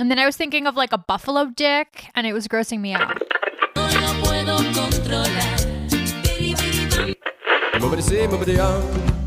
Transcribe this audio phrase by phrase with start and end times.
[0.00, 2.94] And then I was thinking of like a buffalo dick, and it was grossing me
[2.94, 3.20] out.
[8.90, 9.19] Excuse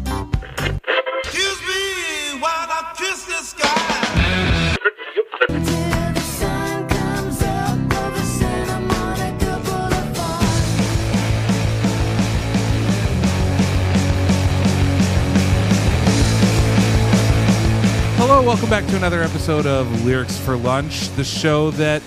[18.36, 22.02] Hello, welcome back to another episode of Lyrics for Lunch, the show that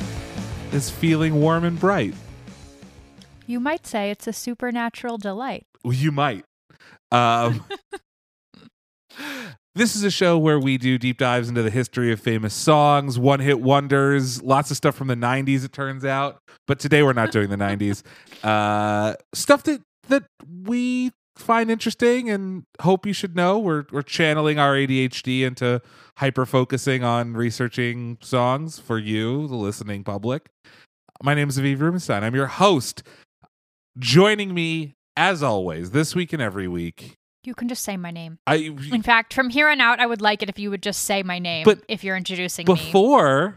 [0.72, 2.14] is feeling warm and bright.
[3.46, 5.68] You might say it's a supernatural delight.
[5.84, 6.44] Well, you might.
[7.12, 7.64] Um,
[9.76, 13.20] this is a show where we do deep dives into the history of famous songs,
[13.20, 16.42] one hit wonders, lots of stuff from the 90s, it turns out.
[16.66, 18.02] But today we're not doing the 90s.
[18.42, 20.24] Uh, stuff that, that
[20.64, 23.58] we find interesting and hope you should know.
[23.58, 25.80] We're, we're channeling our ADHD into
[26.16, 30.48] hyper focusing on researching songs for you, the listening public.
[31.22, 32.24] My name is Aviv Rubenstein.
[32.24, 33.02] I'm your host.
[33.98, 38.38] Joining me, as always, this week and every week, You can just say my name.
[38.46, 41.04] I In fact, from here on out, I would like it if you would just
[41.04, 42.74] say my name But if you're introducing me.
[42.74, 43.54] before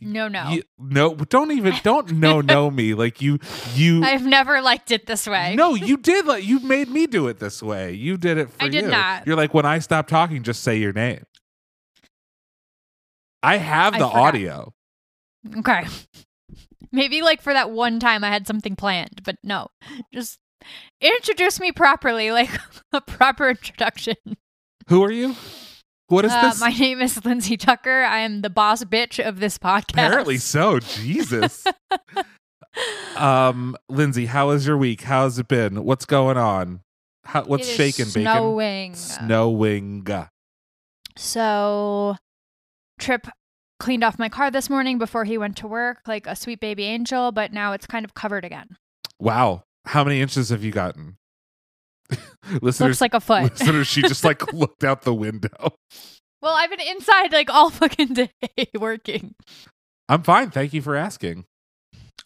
[0.00, 0.48] No, no.
[0.48, 3.38] you, no don't even don't no know me like you
[3.74, 5.54] you I've never liked it this way.
[5.54, 8.64] no you did like you made me do it this way you did it for
[8.64, 9.26] I did you not.
[9.26, 11.22] you're like when i stop talking just say your name
[13.42, 14.14] i have the forgot.
[14.14, 14.72] audio
[15.56, 15.84] Okay.
[16.92, 19.68] Maybe like for that one time I had something planned, but no.
[20.12, 20.38] Just
[21.00, 22.50] introduce me properly, like
[22.92, 24.16] a proper introduction.
[24.88, 25.36] who are you
[26.08, 28.02] what is Uh, this My name is Lindsay Tucker.
[28.02, 29.92] I am the boss bitch of this podcast.
[29.92, 31.64] apparently so jesus
[33.16, 36.80] um lindsay how was your week how's it been what's going on
[37.24, 38.94] how, what's is shaking bacon snowing.
[38.94, 40.06] snowing
[41.16, 42.16] So,
[43.00, 43.26] Trip
[43.80, 46.84] cleaned off my car this morning before he went to work, like a sweet baby
[46.84, 48.76] angel, but now it's kind of covered again.
[49.18, 49.62] Wow.
[49.86, 51.16] How many inches have you gotten?
[52.60, 53.42] listeners, Looks like a foot.
[53.58, 55.74] listeners, she just like looked out the window.
[56.42, 58.30] well, I've been inside like all fucking day
[58.78, 59.34] working.
[60.08, 60.50] I'm fine.
[60.50, 61.44] Thank you for asking.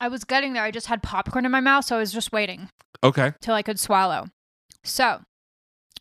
[0.01, 0.63] I was getting there.
[0.65, 2.69] I just had popcorn in my mouth, so I was just waiting
[3.05, 3.33] Okay.
[3.41, 4.27] till I could swallow.
[4.83, 5.21] So,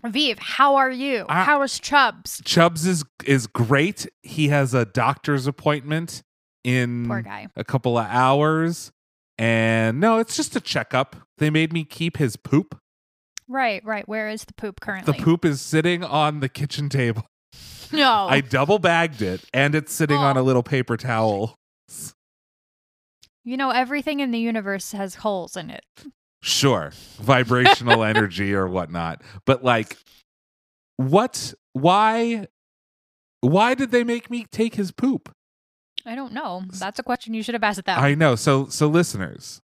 [0.06, 1.26] Viv, how are you?
[1.30, 2.42] How is Chubbs?
[2.44, 4.08] Chubbs is is great.
[4.22, 6.22] He has a doctor's appointment
[6.64, 7.48] in Poor guy.
[7.56, 8.92] a couple of hours.
[9.38, 11.16] And no, it's just a checkup.
[11.38, 12.78] They made me keep his poop.
[13.48, 14.08] Right, right.
[14.08, 15.12] Where is the poop currently?
[15.18, 17.26] The poop is sitting on the kitchen table.
[17.92, 18.26] No.
[18.28, 20.42] I double bagged it and it's sitting on Oh.
[20.42, 21.54] a little paper towel.
[23.44, 25.84] you know, everything in the universe has holes in it.
[26.46, 29.22] Sure, vibrational energy or whatnot.
[29.46, 29.96] But like,
[30.98, 31.54] what?
[31.72, 32.48] Why?
[33.40, 35.34] Why did they make me take his poop?
[36.06, 36.64] I don't know.
[36.68, 38.36] That's a question you should have asked that I know.
[38.36, 39.62] So, so listeners,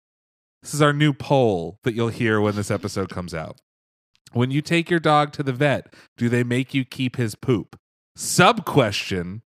[0.62, 3.60] this is our new poll that you'll hear when this episode comes out.
[4.32, 7.76] When you take your dog to the vet, do they make you keep his poop?
[8.16, 9.42] Sub question: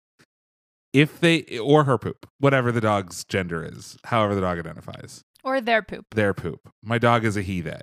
[0.94, 5.24] If they or her poop, whatever the dog's gender is, however the dog identifies.
[5.44, 6.06] Or their poop.
[6.16, 6.70] their poop.
[6.82, 7.82] My dog is a he they.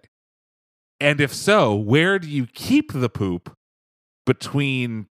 [0.99, 3.57] And if so, where do you keep the poop
[4.27, 5.07] between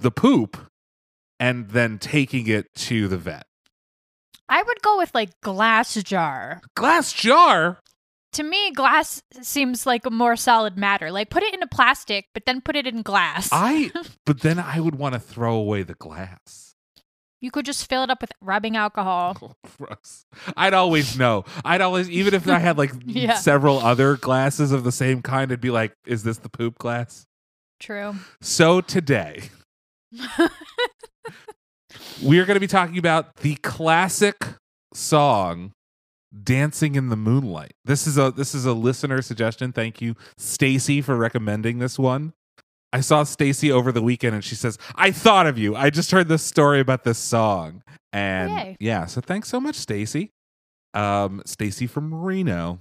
[0.00, 0.56] the poop
[1.38, 3.46] and then taking it to the vet?
[4.48, 6.60] I would go with like glass jar.
[6.74, 7.80] Glass jar?
[8.32, 11.12] To me, glass seems like a more solid matter.
[11.12, 13.48] Like put it in a plastic, but then put it in glass.
[13.52, 13.90] I
[14.26, 16.73] but then I would want to throw away the glass.
[17.44, 19.36] You could just fill it up with rubbing alcohol.
[19.42, 20.24] Oh, gross.
[20.56, 21.44] I'd always know.
[21.64, 23.34] I'd always even if I had like Yeah.
[23.34, 27.26] several other glasses of the same kind, I'd be like, is this the poop glass?
[27.80, 28.14] True.
[28.40, 29.50] So today,
[32.22, 34.36] we are going to be talking about the classic
[34.94, 35.72] song
[36.42, 41.00] dancing in the moonlight this is a this is a listener suggestion thank you stacy
[41.00, 42.32] for recommending this one
[42.94, 46.10] i saw stacy over the weekend and she says i thought of you i just
[46.10, 47.82] heard this story about this song
[48.12, 48.76] and Yay.
[48.80, 50.30] yeah so thanks so much stacy
[50.94, 52.80] um stacy from reno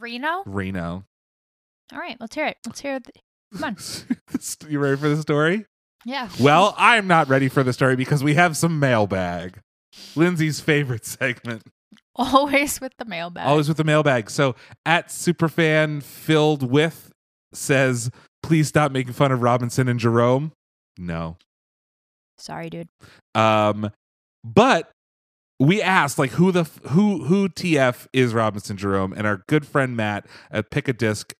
[0.00, 0.42] Reno?
[0.46, 1.04] reno
[1.92, 2.58] All right, let's hear it.
[2.66, 3.08] Let's hear it.
[3.54, 3.76] Come on.
[4.68, 5.64] you ready for the story
[6.04, 6.28] Yeah.
[6.38, 9.58] Well, I'm not ready for the story because we have some mailbag.
[10.14, 11.62] Lindsay's favorite segment.
[12.14, 13.46] Always with the mailbag.
[13.46, 14.30] Always with the mailbag.
[14.30, 14.54] So
[14.84, 17.10] at superfan filled with
[17.52, 18.10] says,
[18.48, 20.52] please stop making fun of Robinson and Jerome.
[20.96, 21.36] No.
[22.38, 22.88] Sorry, dude.
[23.34, 23.90] Um,
[24.42, 24.90] but
[25.60, 29.94] we asked like who the who who TF is Robinson Jerome, and our good friend
[29.94, 31.34] Matt at Pick a Disc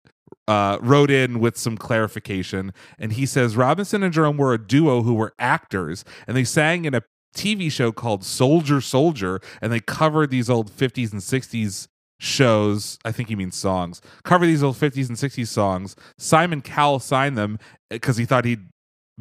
[0.46, 5.02] uh, wrote in with some clarification, and he says Robinson and Jerome were a duo
[5.02, 7.02] who were actors, and they sang in a
[7.34, 11.88] TV show called Soldier Soldier, and they covered these old 50s and 60s
[12.18, 12.98] shows.
[13.04, 14.00] I think he means songs.
[14.24, 15.96] Cover these old 50s and 60s songs.
[16.18, 17.58] Simon Cowell signed them
[17.90, 18.66] eh, because he thought he'd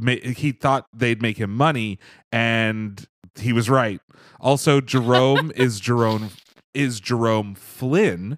[0.06, 1.98] he thought they'd make him money,
[2.32, 4.00] and he was right.
[4.40, 6.30] Also, Jerome is Jerome
[6.74, 8.38] is Jerome Flynn,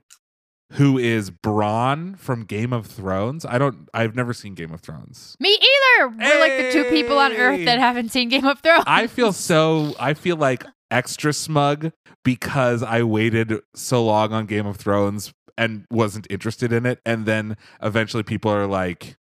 [0.74, 3.46] who is Bronn from Game of Thrones.
[3.46, 3.90] I don't.
[3.94, 5.36] I've never seen Game of Thrones.
[5.40, 6.08] Me either.
[6.08, 8.86] We're like the two people on Earth that haven't seen Game of Thrones.
[8.88, 9.96] I feel so.
[10.00, 11.92] I feel like extra smug
[12.24, 17.26] because I waited so long on Game of Thrones and wasn't interested in it, and
[17.26, 19.18] then eventually people are like,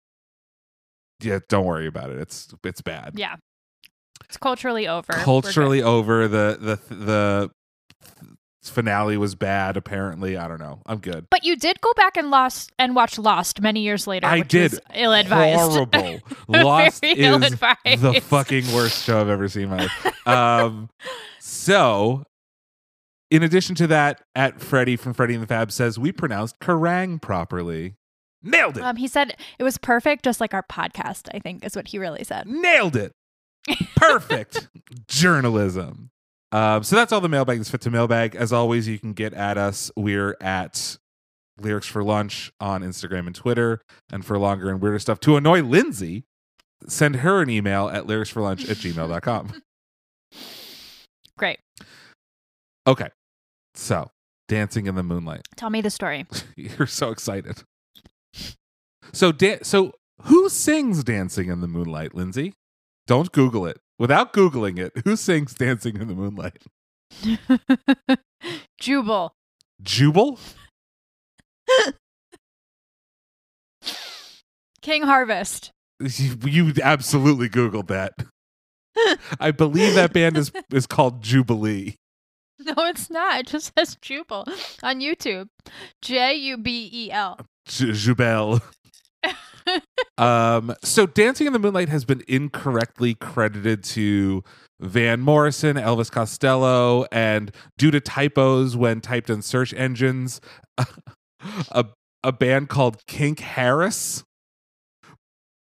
[1.20, 2.18] "Yeah, don't worry about it.
[2.18, 3.12] It's it's bad.
[3.16, 3.36] yeah.
[4.24, 5.12] It's culturally over.
[5.12, 6.28] Culturally over.
[6.28, 7.50] The the the
[8.62, 9.76] finale was bad.
[9.76, 10.80] Apparently, I don't know.
[10.86, 11.26] I'm good.
[11.30, 14.26] But you did go back and lost and watch Lost many years later.
[14.26, 14.78] I which did.
[14.94, 15.58] Ill-advised.
[15.58, 16.20] Horrible.
[16.48, 18.02] Lost is ill-advised.
[18.02, 20.14] the fucking worst show I've ever seen in my life.
[20.28, 20.90] Um,
[21.68, 22.24] so,
[23.30, 27.20] in addition to that, at Freddie from Freddie and the Fab says we pronounced Kerrang
[27.20, 27.94] properly.
[28.42, 28.82] Nailed it.
[28.82, 31.28] Um, he said it was perfect, just like our podcast.
[31.34, 32.46] I think is what he really said.
[32.46, 33.12] Nailed it.
[33.96, 34.68] Perfect
[35.08, 36.10] journalism.
[36.52, 38.34] Um, so that's all the mailbag that's fit to mailbag.
[38.34, 39.90] As always, you can get at us.
[39.96, 40.96] We're at
[41.60, 43.82] Lyrics for Lunch on Instagram and Twitter.
[44.10, 46.24] And for longer and weirder stuff, to annoy Lindsay,
[46.86, 49.62] send her an email at lyricsforlunch at gmail.com.
[51.38, 51.58] Great.
[52.86, 53.08] Okay.
[53.74, 54.10] So,
[54.48, 55.42] Dancing in the Moonlight.
[55.56, 56.26] Tell me the story.
[56.56, 57.62] You're so excited.
[59.12, 59.92] So, da- so
[60.22, 62.54] who sings Dancing in the Moonlight, Lindsay?
[63.06, 63.78] Don't Google it.
[63.98, 66.62] Without Googling it, who sings Dancing in the Moonlight?
[68.80, 69.32] Jubal.
[69.82, 70.38] Jubal?
[74.82, 75.70] King Harvest.
[76.00, 78.12] You, you absolutely Googled that.
[79.40, 81.96] I believe that band is, is called Jubilee.
[82.60, 83.40] No, it's not.
[83.40, 84.44] It just says Jubal
[84.82, 85.48] on YouTube.
[86.02, 87.38] J U B E L.
[87.66, 88.60] J- Jubel.
[90.18, 94.42] um, so Dancing in the Moonlight has been incorrectly credited to
[94.80, 100.40] Van Morrison, Elvis Costello, and due to typos when typed in search engines,
[101.70, 101.86] a
[102.24, 104.24] a band called Kink Harris.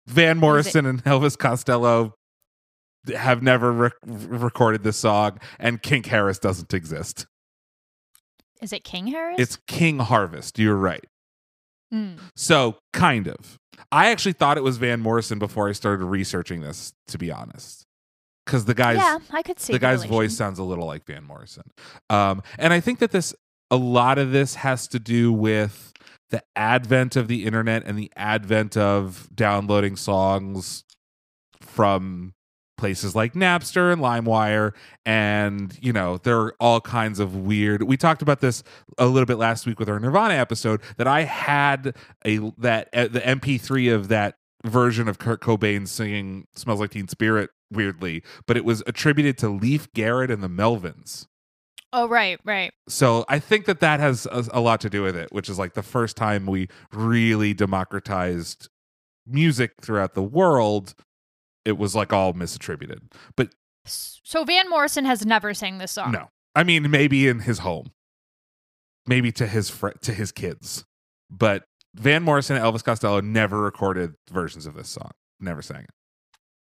[0.06, 2.14] Van Morrison and Elvis Costello
[3.14, 7.26] have never rec- recorded this song, and Kink Harris doesn't exist.
[8.60, 9.36] Is it King Harris?
[9.38, 10.58] It's King Harvest.
[10.58, 11.04] You're right.
[11.92, 12.18] Mm.
[12.36, 13.58] So, kind of.
[13.90, 17.86] I actually thought it was Van Morrison before I started researching this, to be honest.
[18.44, 20.10] Because the guy's yeah, I could see the guy's relation.
[20.10, 21.64] voice sounds a little like Van Morrison.
[22.08, 23.34] Um, and I think that this
[23.70, 25.92] a lot of this has to do with
[26.30, 30.84] the advent of the internet and the advent of downloading songs
[31.60, 32.34] from
[32.80, 34.72] places like Napster and LimeWire
[35.04, 38.62] and you know there are all kinds of weird we talked about this
[38.96, 41.94] a little bit last week with our Nirvana episode that I had
[42.24, 47.06] a that uh, the MP3 of that version of Kurt Cobain singing Smells Like Teen
[47.06, 51.26] Spirit weirdly but it was attributed to Leif Garrett and the Melvins
[51.92, 52.72] Oh, right, right.
[52.88, 55.58] so I think that that has a, a lot to do with it, which is
[55.58, 58.68] like the first time we really democratized
[59.26, 60.94] music throughout the world.
[61.64, 63.00] It was like all misattributed,
[63.36, 63.50] but
[63.86, 66.12] So Van Morrison has never sang this song.
[66.12, 66.28] no.
[66.54, 67.92] I mean, maybe in his home,
[69.06, 70.84] maybe to his fr- to his kids,
[71.30, 71.64] but
[71.94, 75.10] Van Morrison and Elvis Costello never recorded versions of this song.
[75.38, 75.90] Never sang it.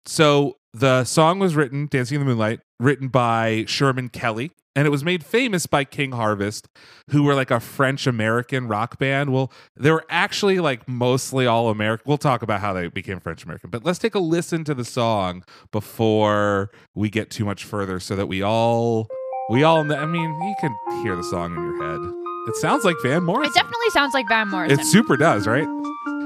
[0.06, 4.90] So the song was written, "Dancing in the Moonlight," written by Sherman Kelly, and it
[4.90, 6.68] was made famous by King Harvest,
[7.10, 9.32] who were like a French American rock band.
[9.32, 12.04] Well, they were actually like mostly all American.
[12.06, 14.84] We'll talk about how they became French American, but let's take a listen to the
[14.84, 15.42] song
[15.72, 19.08] before we get too much further, so that we all
[19.50, 19.90] we all.
[19.92, 22.12] I mean, you can hear the song in your head.
[22.48, 23.50] It sounds like Van Morrison.
[23.50, 24.78] It definitely sounds like Van Morrison.
[24.78, 25.66] It super does, right?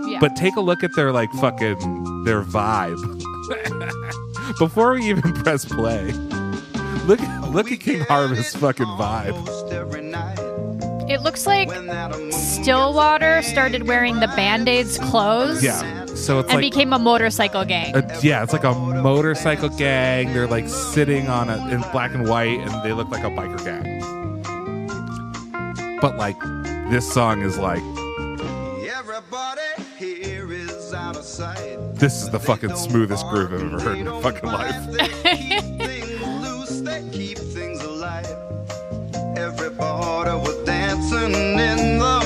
[0.06, 0.18] yeah.
[0.20, 2.98] But take a look at their like fucking their vibe
[4.58, 6.12] before we even press play.
[7.10, 9.34] Look look at King Harvest's fucking vibe.
[11.10, 11.68] it looks like
[12.32, 16.04] Stillwater started wearing the Band-Aids clothes Yeah.
[16.06, 17.96] So it's and like became a motorcycle gang.
[17.96, 20.32] a, yeah, it's like a motorcycle gang.
[20.32, 23.58] They're like sitting on a in black and white, and they look like a biker
[23.64, 24.02] gang.
[26.00, 26.38] But like
[26.90, 27.82] this song is like
[28.88, 29.62] Everybody
[29.98, 31.76] here is out of sight.
[31.96, 35.80] this is the fucking smoothest groove I've ever heard in my fucking life.
[37.12, 38.36] Keep things alive.
[39.36, 42.19] Everybody was dancing in the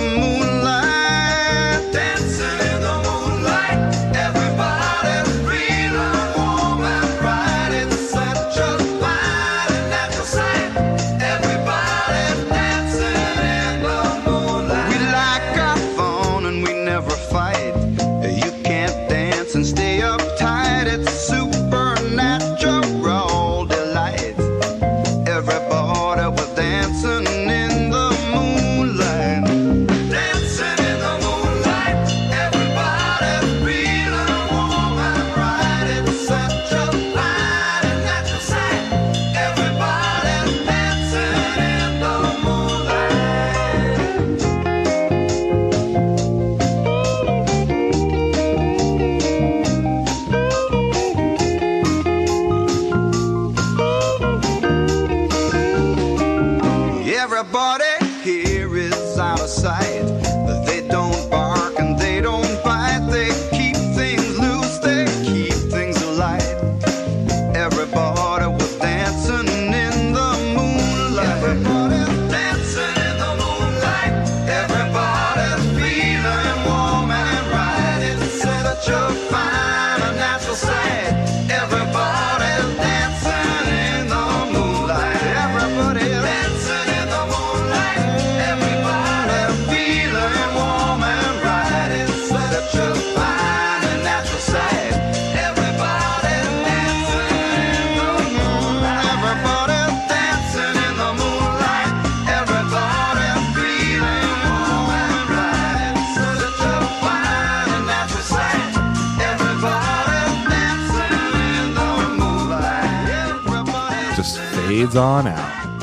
[114.94, 115.82] fades on out.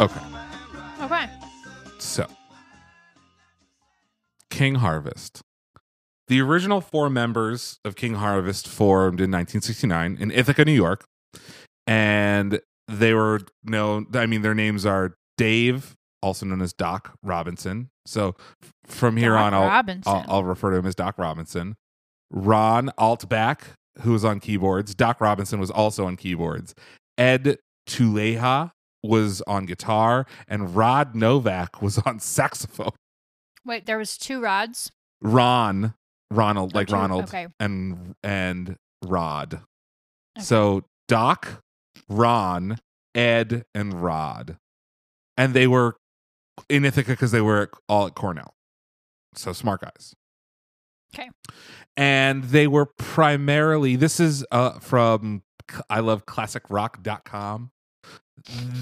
[0.00, 0.20] Okay.
[1.02, 1.30] Okay.
[1.98, 2.26] So,
[4.50, 5.42] King Harvest.
[6.28, 11.04] The original four members of King Harvest formed in 1969 in Ithaca, New York.
[11.86, 17.90] And they were known, I mean, their names are Dave, also known as Doc Robinson.
[18.06, 18.36] So,
[18.86, 21.76] from here Doc on, I'll, I'll, I'll refer to him as Doc Robinson.
[22.30, 23.60] Ron Altbach,
[24.00, 24.94] who was on keyboards.
[24.94, 26.74] Doc Robinson was also on keyboards.
[27.18, 27.58] Ed
[27.88, 28.72] Tuleja
[29.02, 32.92] was on guitar, and Rod Novack was on saxophone.
[33.64, 34.90] Wait, there was two rods.
[35.20, 35.94] Ron,
[36.30, 37.46] Ronald, oh, like two- Ronald, okay.
[37.60, 39.54] and and Rod.
[40.36, 40.44] Okay.
[40.44, 41.60] So Doc,
[42.08, 42.78] Ron,
[43.14, 44.56] Ed, and Rod,
[45.36, 45.96] and they were
[46.68, 48.54] in Ithaca because they were all at Cornell.
[49.34, 50.14] So smart guys.
[51.14, 51.28] Okay.
[51.96, 55.42] And they were primarily this is uh from
[55.90, 57.70] I love Classic classicrock.com.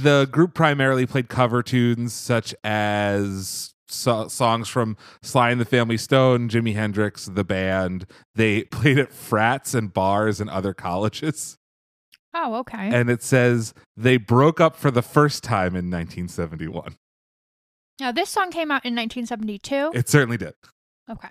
[0.03, 5.97] The group primarily played cover tunes such as so- songs from Sly and the Family
[5.99, 8.07] Stone, Jimi Hendrix, the band.
[8.35, 11.59] They played at frats and bars and other colleges.
[12.33, 12.91] Oh, okay.
[12.95, 16.95] And it says they broke up for the first time in 1971.
[17.99, 19.91] now this song came out in 1972.
[19.95, 20.55] It certainly did.
[21.11, 21.29] okay.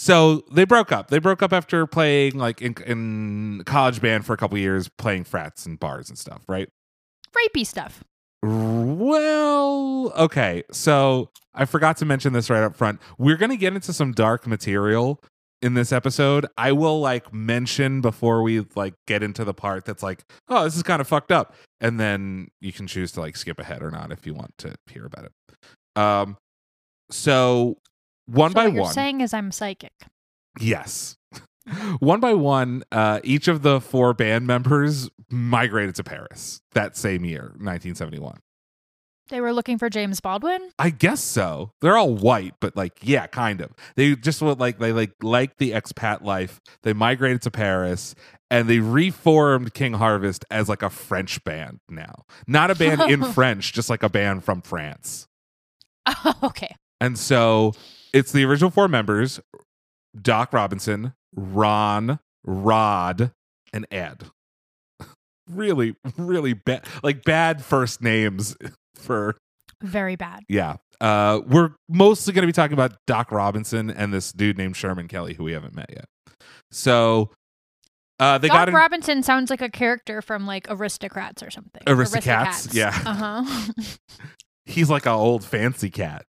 [0.00, 1.10] So they broke up.
[1.10, 5.24] They broke up after playing like in, in college band for a couple years, playing
[5.24, 6.70] frats and bars and stuff, right?
[7.36, 8.02] Rapey stuff.
[8.42, 10.64] Well, okay.
[10.72, 12.98] So I forgot to mention this right up front.
[13.18, 15.22] We're going to get into some dark material
[15.60, 16.46] in this episode.
[16.56, 20.76] I will like mention before we like get into the part that's like, oh, this
[20.76, 21.54] is kind of fucked up.
[21.78, 24.76] And then you can choose to like skip ahead or not if you want to
[24.90, 26.00] hear about it.
[26.00, 26.38] Um
[27.10, 27.76] so
[28.26, 28.92] one so by what you're one.
[28.92, 29.92] saying is I'm psychic.
[30.60, 31.16] Yes.
[32.00, 37.24] one by one, uh, each of the four band members migrated to Paris that same
[37.24, 38.38] year, 1971.
[39.28, 40.70] They were looking for James Baldwin.
[40.76, 41.70] I guess so.
[41.80, 43.70] They're all white, but like, yeah, kind of.
[43.94, 46.60] They just would like they like like the expat life.
[46.82, 48.16] They migrated to Paris
[48.50, 52.24] and they reformed King Harvest as like a French band now.
[52.48, 55.28] Not a band in French, just like a band from France.
[56.06, 56.74] Oh, okay.
[57.00, 57.72] And so
[58.12, 59.40] it's the original four members
[60.20, 63.32] Doc Robinson, Ron, Rod,
[63.72, 64.24] and Ed.
[65.50, 68.56] really, really bad, like bad first names
[68.96, 69.36] for,
[69.82, 70.40] Very bad.
[70.48, 70.76] yeah.
[71.00, 75.08] Uh, we're mostly going to be talking about Doc Robinson and this dude named Sherman
[75.08, 76.04] Kelly, who we haven't met yet.
[76.70, 77.30] So
[78.18, 81.82] uh, they Doc got in, Robinson sounds like a character from like Aristocrats or something.
[81.86, 82.74] Aristocats?
[82.74, 82.88] Yeah.
[83.06, 83.72] Uh huh.
[84.66, 86.26] he's like an old fancy cat.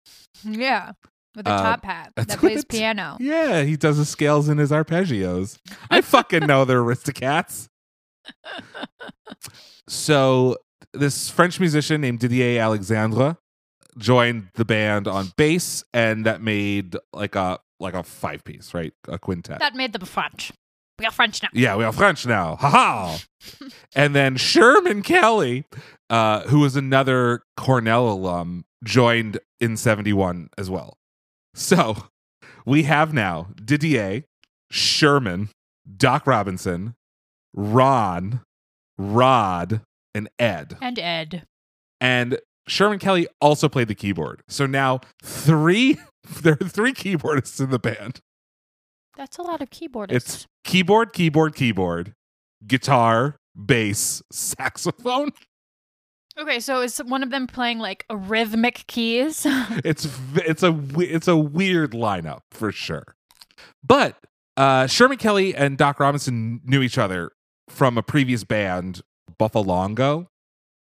[0.43, 0.91] yeah.
[1.37, 3.15] With a Uh, top hat that plays piano.
[3.19, 5.59] Yeah, he does his scales and his arpeggios.
[5.91, 7.69] I fucking know they're Aristocats.
[9.87, 10.57] So
[10.93, 13.37] this French musician named Didier Alexandre
[13.97, 18.93] joined the band on bass, and that made like a like a five piece, right?
[19.07, 19.59] A quintet.
[19.59, 20.51] That made them French.
[20.99, 21.49] We are French now.
[21.53, 22.55] yeah, we are French now.
[22.55, 23.19] Ha ha.
[23.95, 25.65] and then Sherman Kelly,
[26.09, 30.97] uh, who was another Cornell alum, joined in 71 as well.
[31.57, 31.95] So
[32.67, 34.23] we have now Didier,
[34.69, 35.49] Sherman,
[35.97, 36.93] Doc Robinson,
[37.51, 38.41] Ron,
[38.95, 39.81] Rod,
[40.13, 40.77] and Ed.
[40.79, 41.47] And Ed.
[41.99, 42.37] And
[42.67, 44.43] Sherman Kelly also played the keyboard.
[44.47, 45.97] So now three
[46.41, 48.19] there are three keyboardists in the band.
[49.15, 50.11] That's a lot of keyboardists.
[50.11, 52.13] It's keyboard, keyboard, keyboard,
[52.67, 55.31] guitar, bass, saxophone.
[56.39, 59.45] okay, so is one of them playing like a rhythmic keys?
[59.83, 63.15] It's it's a it's a weird lineup for sure.
[63.83, 64.17] But
[64.55, 67.31] uh, Sherman Kelly and Doc Robinson knew each other
[67.69, 69.01] from a previous band,
[69.39, 70.27] Buffalongo.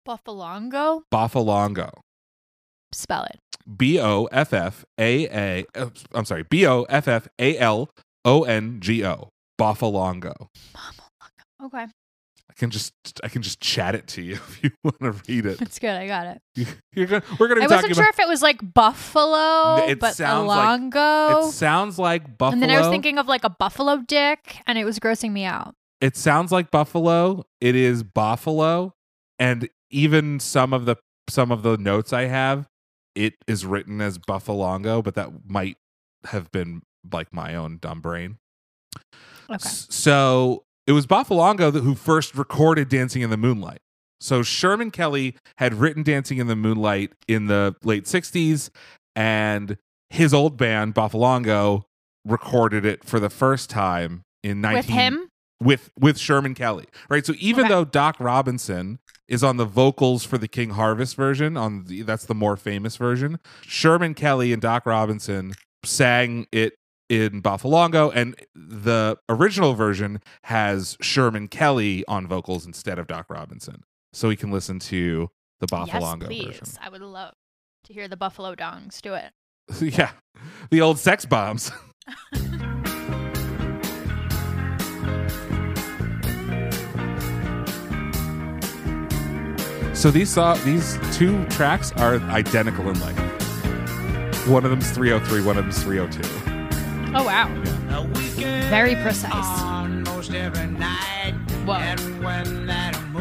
[0.08, 1.02] Buffalongo?
[1.12, 1.92] Boffalongo.
[2.92, 3.38] Spell it.
[3.76, 5.66] B O F F A A.
[6.12, 6.44] I'm sorry.
[6.48, 7.90] B O F F A L
[8.24, 9.28] O N G O.
[9.60, 10.48] Boffalongo.
[11.62, 11.86] Okay.
[12.60, 12.92] I can just
[13.24, 15.56] I can just chat it to you if you want to read it.
[15.58, 15.96] That's good.
[15.96, 16.42] I got it.
[16.94, 20.14] You're gonna, we're going to I wasn't sure if it was like buffalo, It but
[20.14, 20.58] sounds like-
[20.92, 21.48] alongo.
[21.48, 22.52] It sounds like buffalo.
[22.52, 25.44] and then I was thinking of like a buffalo dick, and it was grossing me
[25.44, 25.74] out.
[26.02, 27.44] it sounds like buffalo.
[27.62, 28.92] It is buffalo,
[29.38, 30.96] and even some of the
[31.30, 32.68] some of the notes I have,
[33.14, 35.78] it is written as buffalongo, but that might
[36.26, 38.36] have been like my own dumb brain.
[39.48, 39.58] Okay.
[39.60, 43.78] So it was Buffalongo who first recorded Dancing in the Moonlight.
[44.20, 48.70] So Sherman Kelly had written Dancing in the Moonlight in the late 60s,
[49.14, 49.78] and
[50.08, 51.84] his old band, Buffalongo,
[52.26, 55.26] recorded it for the first time in 19- With him?
[55.62, 57.24] with with Sherman Kelly, right?
[57.24, 57.74] So even Okay.
[57.74, 62.24] though Doc Robinson is on the vocals for the King Harvest version, on the, that's
[62.24, 65.52] the more famous version, Sherman Kelly and Doc Robinson
[65.84, 66.74] sang it
[67.10, 73.82] in Buffalongo, and the original version has Sherman Kelly on vocals instead of Doc Robinson.
[74.12, 76.46] So we can listen to the Buffalongo yes, please.
[76.46, 76.68] version.
[76.80, 77.34] I would love
[77.84, 79.32] to hear the buffalo dongs do it.
[79.80, 80.12] yeah,
[80.70, 81.72] the old sex bombs.
[89.94, 93.18] so these saw these two tracks are identical in length.
[94.46, 96.49] One of them's 303, one of them's 302.
[97.12, 97.48] Oh wow.
[98.70, 99.32] Very precise.
[101.66, 101.96] Whoa.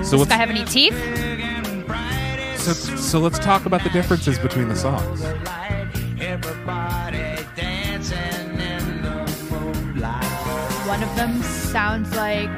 [0.04, 0.96] So Does guy have any teeth?
[2.58, 5.22] so so let's talk about the differences between the songs.
[10.88, 12.50] One of them sounds like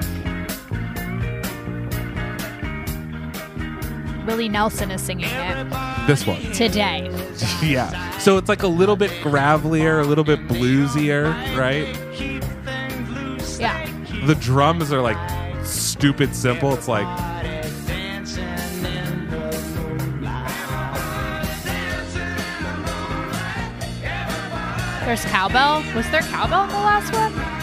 [4.26, 5.70] Willie Nelson is singing it
[6.08, 6.40] This one.
[6.54, 7.10] today.
[7.64, 8.18] yeah.
[8.20, 11.88] So it's like a little bit gravelier, a little bit bluesier, right?
[13.60, 13.86] Yeah.
[14.26, 15.18] The drums are like
[15.66, 16.74] stupid simple.
[16.74, 17.08] It's like
[25.06, 25.84] There's cowbell.
[25.96, 27.61] Was there cowbell in the last one?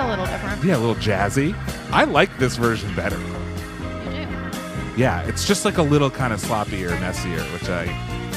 [0.00, 0.64] A little different.
[0.64, 1.54] yeah, a little jazzy.
[1.92, 3.18] I like this version better.
[3.18, 4.50] You do.
[4.96, 7.86] Yeah, it's just like a little kind of sloppier, messier, which I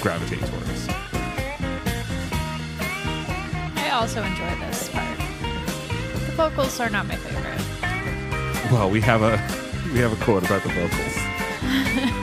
[0.02, 0.88] gravitate towards.
[3.78, 5.17] I also enjoy this part.
[6.26, 8.71] The vocals are not my favorite.
[8.71, 9.38] Well, we have a
[9.93, 12.19] we have a quote about the vocals.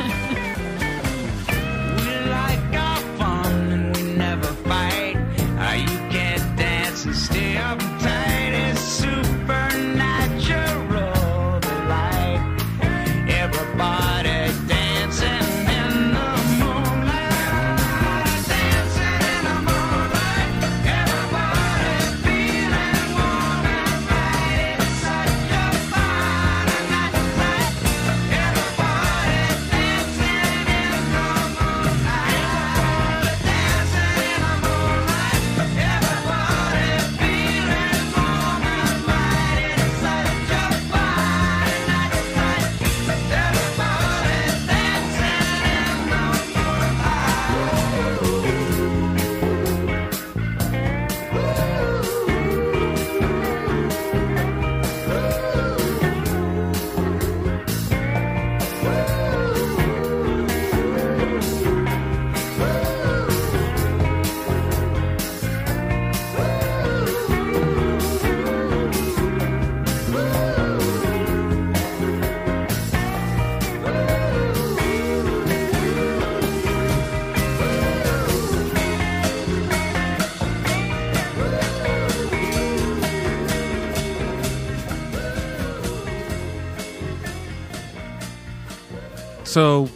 [89.51, 89.89] So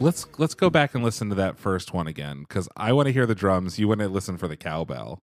[0.00, 3.12] let's let's go back and listen to that first one again because I want to
[3.12, 3.78] hear the drums.
[3.78, 5.20] You want to listen for the cowbell.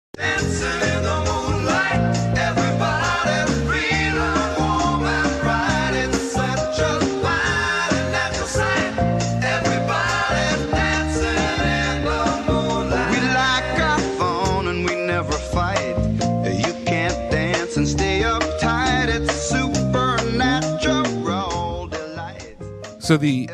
[23.08, 23.46] So the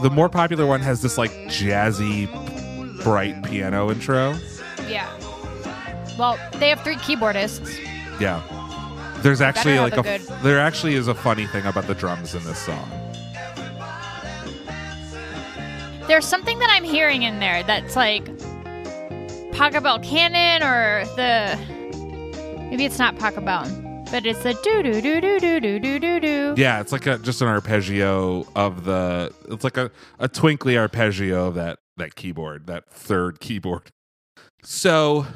[0.00, 2.28] the more popular one has this like jazzy,
[3.02, 4.36] bright piano intro.
[4.86, 5.10] Yeah.
[6.16, 7.80] Well, they have three keyboardists.
[8.20, 8.40] Yeah.
[9.22, 12.44] There's actually like a, good- there actually is a funny thing about the drums in
[12.44, 12.88] this song.
[16.06, 18.24] There's something that I'm hearing in there that's like
[19.50, 21.58] Pachelbel Canon or the
[22.70, 23.66] maybe it's not Pachelbel,
[24.10, 26.54] but it's a do do do do do do do do do.
[26.56, 31.46] Yeah, it's like a just an arpeggio of the it's like a, a twinkly arpeggio
[31.46, 33.90] of that that keyboard, that third keyboard.
[34.62, 35.26] So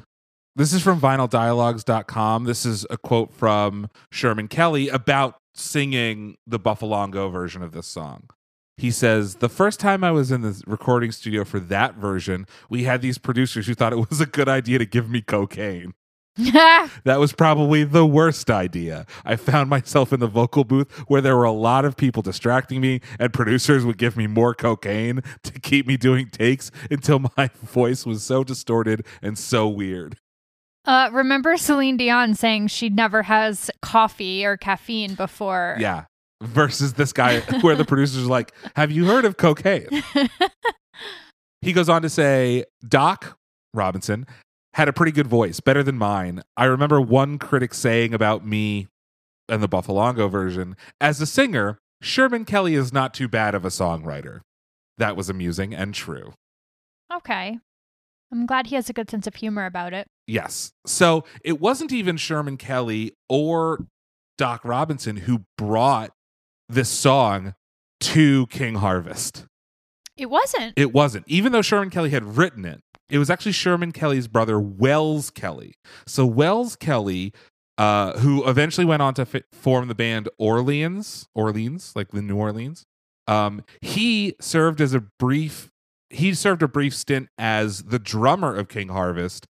[0.56, 2.44] this is from vinyldialogues.com.
[2.44, 8.24] This is a quote from Sherman Kelly about singing the Buffalongo version of this song.
[8.76, 12.85] He says, The first time I was in the recording studio for that version, we
[12.85, 15.92] had these producers who thought it was a good idea to give me cocaine.
[17.04, 19.06] That was probably the worst idea.
[19.24, 22.80] I found myself in the vocal booth where there were a lot of people distracting
[22.80, 27.50] me, and producers would give me more cocaine to keep me doing takes until my
[27.62, 30.16] voice was so distorted and so weird.
[30.86, 35.76] uh, remember Celine Dion saying she never has coffee or caffeine before?
[35.78, 36.04] Yeah.
[36.42, 39.88] Versus this guy where the producers are like, Have you heard of cocaine?
[41.60, 43.38] he goes on to say, Doc
[43.74, 44.26] Robinson
[44.74, 46.42] had a pretty good voice, better than mine.
[46.56, 48.88] I remember one critic saying about me
[49.48, 53.68] and the Buffalongo version, as a singer, Sherman Kelly is not too bad of a
[53.68, 54.40] songwriter.
[54.98, 56.35] That was amusing and true.
[57.12, 57.59] Okay.
[58.33, 60.06] I'm glad he has a good sense of humor about it.
[60.26, 60.72] Yes.
[60.87, 63.87] So it wasn't even Sherman Kelly or
[64.38, 66.12] Doc Robinson who brought
[66.68, 67.54] this song
[68.00, 69.46] to King Harvest.
[70.16, 70.74] It wasn't.
[70.76, 71.24] It wasn't.
[71.26, 75.74] Even though Sherman Kelly had written it, it was actually Sherman Kelly's brother, Wells Kelly.
[76.06, 77.32] So Wells Kelly,
[77.78, 82.36] uh, who eventually went on to fi- form the band Orleans, Orleans, like the New
[82.36, 82.84] Orleans.
[83.26, 85.70] Um, he served as a brief.
[86.10, 89.46] He served a brief stint as the drummer of King Harvest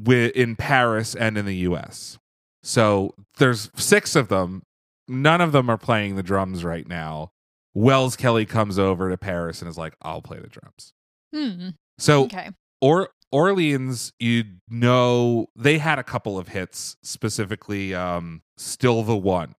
[0.00, 2.18] wi- in Paris and in the U.S.
[2.62, 4.62] So there's six of them.
[5.06, 7.30] None of them are playing the drums right now.
[7.74, 10.92] Wells Kelly comes over to Paris and is like, "I'll play the drums."
[11.34, 11.70] Hmm.
[11.98, 12.50] So Okay.
[12.80, 19.54] Or Orleans, you know, they had a couple of hits, specifically um Still the One.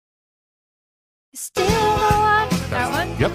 [1.34, 2.48] Still the one.
[2.70, 3.08] That one?
[3.20, 3.34] Yep.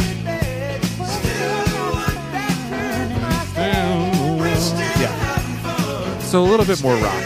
[4.99, 6.19] Yeah.
[6.19, 7.23] So a little bit more rock.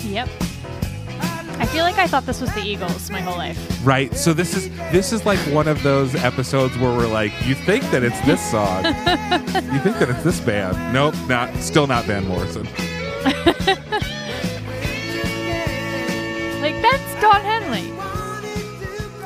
[0.00, 0.28] Yep.
[1.62, 3.86] I feel like I thought this was the Eagles my whole life.
[3.86, 4.12] Right.
[4.16, 7.84] So this is this is like one of those episodes where we're like, you think
[7.92, 8.84] that it's this song.
[8.84, 10.92] you think that it's this band.
[10.92, 12.66] Nope, not still not Van Morrison.
[16.62, 17.90] Like that's Don Henley.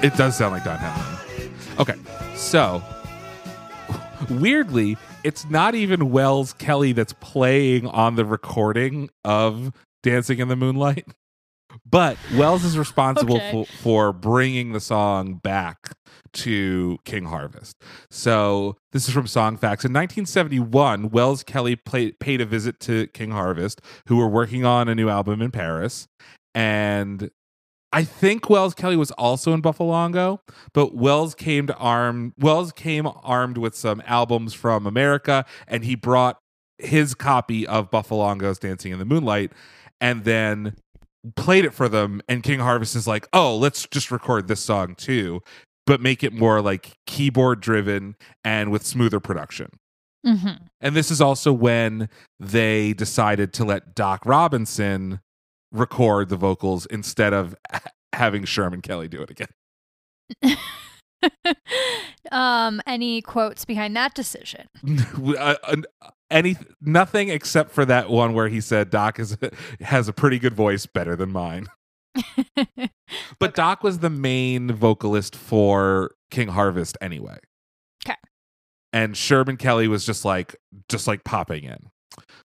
[0.02, 1.50] It does sound like Don Henley.
[1.78, 1.94] Okay,
[2.34, 2.82] so
[4.30, 9.70] weirdly, it's not even Wells Kelly that's playing on the recording of
[10.02, 11.08] Dancing in the Moonlight,
[11.88, 13.50] but Wells is responsible Okay.
[13.52, 15.92] for, for bringing the song back
[16.32, 17.76] to King Harvest.
[18.10, 19.84] So this is from Song Facts.
[19.84, 24.88] In 1971, Wells Kelly played, paid a visit to King Harvest, who were working on
[24.88, 26.06] a new album in Paris,
[26.54, 27.30] and
[27.92, 30.40] I think Wells Kelly was also in Buffalongo,
[30.74, 35.94] but Wells came to arm Wells came armed with some albums from America, and he
[35.94, 36.38] brought
[36.78, 39.52] his copy of Buffalongo's Dancing in the Moonlight,
[40.00, 40.76] and then
[41.34, 42.22] played it for them.
[42.28, 45.40] And King Harvest is like, "Oh, let's just record this song too,
[45.86, 49.70] but make it more like keyboard driven and with smoother production."
[50.26, 50.64] Mm-hmm.
[50.80, 52.08] And this is also when
[52.40, 55.20] they decided to let Doc Robinson
[55.72, 57.54] record the vocals instead of
[58.12, 59.48] having Sherman Kelly do it again.
[62.32, 64.66] um, any quotes behind that decision?
[65.38, 65.76] Uh, uh,
[66.30, 69.36] Any nothing except for that one where he said Doc is
[69.80, 71.66] has a pretty good voice, better than mine.
[73.38, 77.38] But Doc was the main vocalist for King Harvest anyway.
[78.04, 78.16] 'Kay.
[78.92, 80.56] And Sherman Kelly was just like
[80.88, 81.90] just like popping in.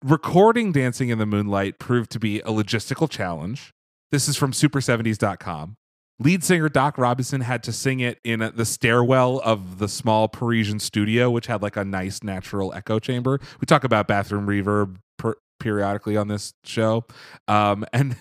[0.03, 3.73] Recording Dancing in the Moonlight proved to be a logistical challenge.
[4.12, 5.75] This is from super70s.com.
[6.19, 10.80] Lead singer Doc Robinson had to sing it in the stairwell of the small Parisian
[10.80, 13.39] studio, which had like a nice natural echo chamber.
[13.62, 17.06] We talk about bathroom reverb per- periodically on this show.
[17.47, 18.17] Um, and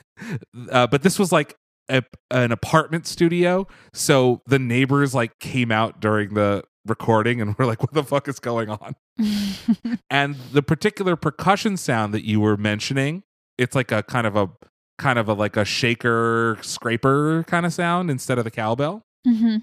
[0.71, 1.57] uh, but this was like
[1.89, 7.65] a, an apartment studio, so the neighbors like came out during the recording and were
[7.65, 8.95] like, "What the fuck is going on?"
[10.11, 13.23] and the particular percussion sound that you were mentioning,
[13.57, 14.51] it's like a kind of a
[14.99, 19.03] kind of a like a shaker scraper kind of sound instead of the cowbell.
[19.27, 19.59] hmm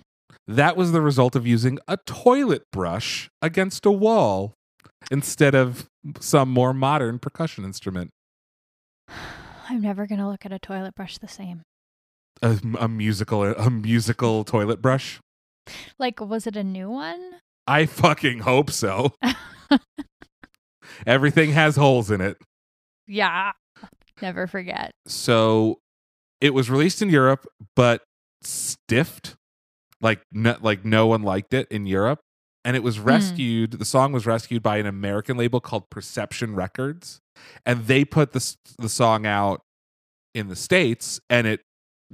[0.47, 4.53] That was the result of using a toilet brush against a wall
[5.11, 5.87] instead of
[6.19, 8.11] some more modern percussion instrument.
[9.69, 11.61] I'm never gonna look at a toilet brush the same.
[12.41, 15.19] A, a musical a musical toilet brush.
[15.97, 17.35] Like, was it a new one?
[17.65, 19.13] I fucking hope so.
[21.07, 22.37] Everything has holes in it.
[23.07, 23.53] Yeah.
[24.23, 24.91] Never forget.
[25.05, 25.79] So
[26.39, 28.03] it was released in Europe, but
[28.41, 29.35] stiffed.
[29.99, 32.21] Like no, like no one liked it in Europe.
[32.63, 33.03] And it was hmm.
[33.03, 33.71] rescued.
[33.73, 37.19] The song was rescued by an American label called Perception Records.
[37.65, 39.59] And they put the, the song out
[40.33, 41.59] in the States and it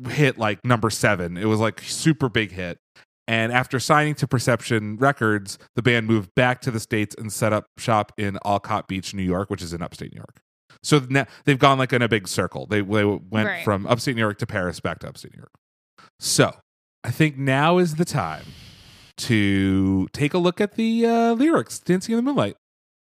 [0.08, 1.38] hit like number seven.
[1.38, 2.80] It was like super big hit.
[3.28, 7.54] And after signing to Perception Records, the band moved back to the States and set
[7.54, 10.42] up shop in Olcott Beach, New York, which is in upstate New York.
[10.84, 12.66] So now they've gone like in a big circle.
[12.66, 13.64] They, they went Right.
[13.64, 15.52] from upstate New York to Paris back to upstate New York.
[16.20, 16.56] So
[17.04, 18.46] I think now is the time
[19.18, 22.56] to take a look at the uh, lyrics, Dancing in the Moonlight.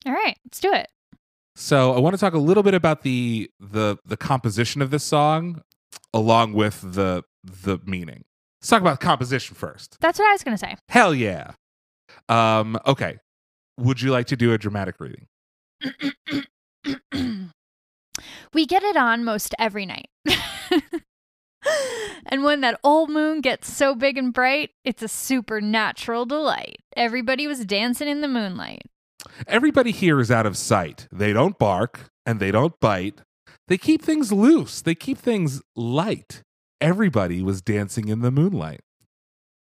[0.05, 0.87] All right, let's do it.
[1.55, 5.03] So I want to talk a little bit about the the the composition of this
[5.03, 5.61] song,
[6.13, 8.23] along with the the meaning.
[8.61, 9.97] Let's talk about composition first.
[9.99, 10.75] That's what I was gonna say.
[10.89, 11.51] Hell yeah.
[12.29, 13.17] Um, okay.
[13.79, 15.27] Would you like to do a dramatic reading?
[18.53, 20.09] we get it on most every night.
[22.25, 26.77] and when that old moon gets so big and bright, it's a supernatural delight.
[26.95, 28.83] Everybody was dancing in the moonlight.
[29.47, 31.07] Everybody here is out of sight.
[31.11, 33.21] They don't bark and they don't bite.
[33.67, 34.81] They keep things loose.
[34.81, 36.43] They keep things light.
[36.81, 38.81] Everybody was dancing in the moonlight.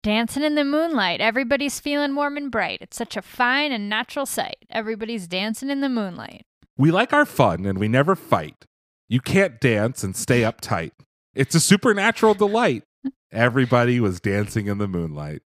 [0.04, 1.22] Dancing in the moonlight.
[1.22, 2.80] Everybody's feeling warm and bright.
[2.82, 4.58] It's such a fine and natural sight.
[4.72, 6.46] Everybody's dancing in the moonlight.
[6.76, 8.66] We like our fun and we never fight.
[9.12, 10.92] You can't dance and stay uptight.
[11.36, 12.84] It's a supernatural delight.
[13.30, 15.42] Everybody was dancing in the moonlight.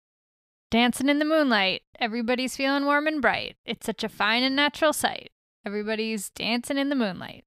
[0.72, 1.83] Dancing in the moonlight.
[2.01, 3.55] Everybody's feeling warm and bright.
[3.64, 5.31] It's such a fine and natural sight.
[5.64, 7.44] Everybody's dancing in the moonlight.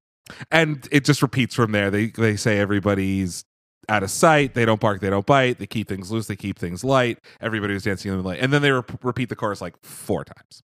[0.49, 1.91] And it just repeats from there.
[1.91, 3.43] They they say everybody's
[3.89, 4.53] out of sight.
[4.53, 5.01] They don't bark.
[5.01, 5.59] They don't bite.
[5.59, 6.27] They keep things loose.
[6.27, 7.19] They keep things light.
[7.41, 8.41] Everybody was dancing in the moonlight.
[8.41, 10.63] And then they re- repeat the chorus like four times.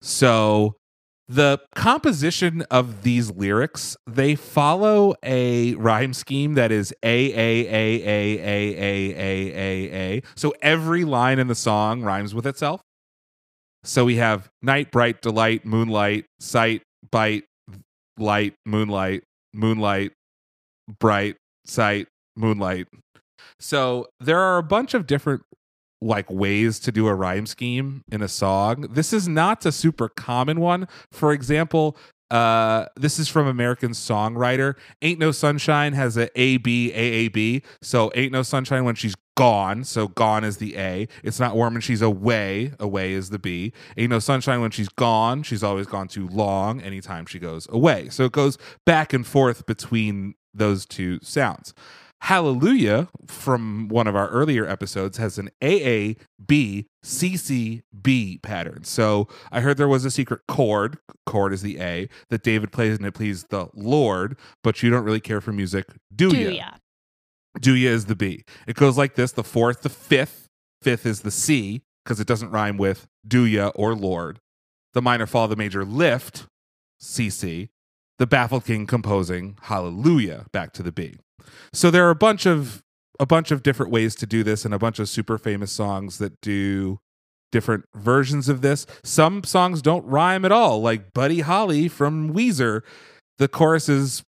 [0.00, 0.74] So
[1.32, 8.02] the composition of these lyrics they follow a rhyme scheme that is a a a
[8.02, 10.22] a a a a a a.
[10.34, 12.82] So every line in the song rhymes with itself.
[13.82, 17.44] So we have night bright delight moonlight sight bite
[18.18, 20.12] light moonlight moonlight
[21.00, 22.88] bright sight moonlight.
[23.58, 25.42] So there are a bunch of different
[26.02, 28.88] like ways to do a rhyme scheme in a song.
[28.90, 30.88] This is not a super common one.
[31.10, 31.96] For example,
[32.30, 34.74] uh, this is from American Songwriter.
[35.02, 37.62] Ain't No Sunshine has a A B A A B.
[37.82, 39.84] So Ain't No Sunshine when she's gone.
[39.84, 41.08] So gone is the A.
[41.22, 42.72] It's not warm when she's away.
[42.80, 43.72] Away is the B.
[43.96, 45.42] Ain't No Sunshine when she's gone.
[45.42, 48.08] She's always gone too long anytime she goes away.
[48.08, 51.74] So it goes back and forth between those two sounds.
[52.22, 58.84] Hallelujah from one of our earlier episodes has an AAB CCB pattern.
[58.84, 62.96] So I heard there was a secret chord, chord is the A, that David plays
[62.96, 66.50] and it pleases the Lord, but you don't really care for music, do, Do ya?
[66.50, 66.70] ya?
[67.60, 68.44] Do ya is the B.
[68.68, 70.46] It goes like this the fourth, the fifth,
[70.80, 74.38] fifth is the C because it doesn't rhyme with do ya or Lord.
[74.94, 76.46] The minor fall, the major lift,
[77.02, 77.70] CC.
[78.18, 81.16] The baffled king composing Hallelujah back to the B.
[81.72, 82.82] So there are a bunch of
[83.20, 86.18] a bunch of different ways to do this and a bunch of super famous songs
[86.18, 86.98] that do
[87.52, 88.86] different versions of this.
[89.04, 92.80] Some songs don't rhyme at all, like Buddy Holly from Weezer.
[93.38, 94.22] The chorus is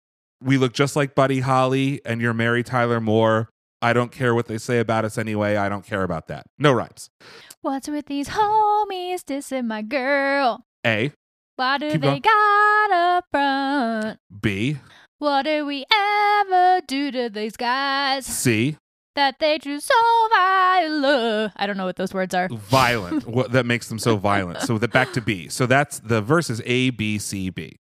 [0.43, 3.49] we look just like Buddy Holly and you're Mary Tyler Moore.
[3.81, 5.57] I don't care what they say about us anyway.
[5.57, 6.47] I don't care about that.
[6.59, 7.09] No rhymes.
[7.63, 10.65] What's with these homies dissing my girl?
[10.85, 11.13] A,
[11.57, 12.23] Why do Keep they going.
[12.23, 14.19] got up front?
[14.41, 14.79] B,
[15.23, 18.77] What did we ever do to these guys See?
[19.15, 19.95] that they choose so
[20.35, 21.53] violent?
[21.55, 22.49] I don't know what those words are.
[22.49, 23.29] violent.
[23.29, 24.63] what that makes them so violent.
[24.63, 25.47] So the back to B.
[25.47, 27.77] So that's the verse is A, B, C, B,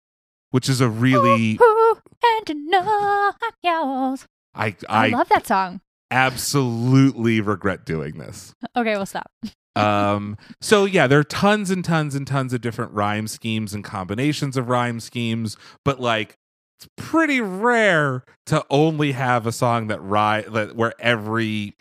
[0.52, 4.26] which is a really Ooh, and to know I'm yours.
[4.54, 5.80] I I, I love that song.
[6.12, 8.54] absolutely regret doing this.
[8.76, 9.32] Okay, we'll stop.
[9.74, 13.82] um so yeah there are tons and tons and tons of different rhyme schemes and
[13.82, 16.36] combinations of rhyme schemes but like
[16.82, 21.74] it's pretty rare to only have a song that rhyme that where every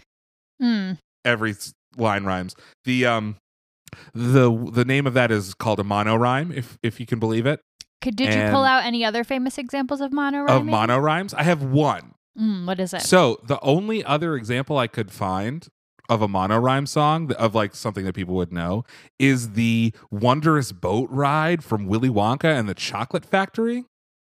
[0.59, 0.93] Hmm.
[1.25, 1.55] every
[1.97, 3.35] line rhymes the um
[4.13, 7.45] the the name of that is called a mono rhyme if if you can believe
[7.45, 7.59] it
[8.01, 10.65] Could did you pull out any other famous examples of mono of rhyming?
[10.67, 13.01] mono rhymes i have one Mm, what is it?
[13.01, 15.67] So the only other example I could find
[16.07, 18.85] of a mono rhyme song of like something that people would know
[19.19, 23.83] is the wondrous boat ride from Willy Wonka and the Chocolate Factory.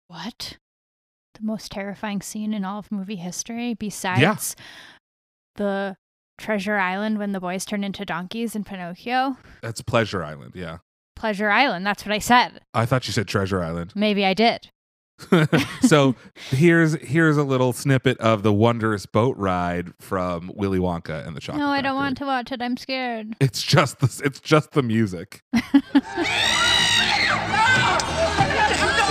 [0.08, 0.56] what?
[1.40, 4.54] The most terrifying scene in all of movie history besides
[5.56, 5.96] the
[6.38, 9.36] Treasure Island when the boys turn into donkeys in Pinocchio?
[9.62, 10.52] That's Pleasure Island.
[10.54, 10.78] Yeah.
[11.16, 11.86] Pleasure Island.
[11.86, 12.60] That's what I said.
[12.72, 13.92] I thought you said Treasure Island.
[13.96, 14.70] Maybe I did.
[15.82, 16.14] so
[16.48, 21.40] here's here's a little snippet of the wondrous boat ride from Willy Wonka and the
[21.40, 21.94] Chocolate no, I don't Factory.
[21.96, 22.62] want to watch it.
[22.62, 23.34] I'm scared.
[23.38, 25.42] It's just the it's just the music.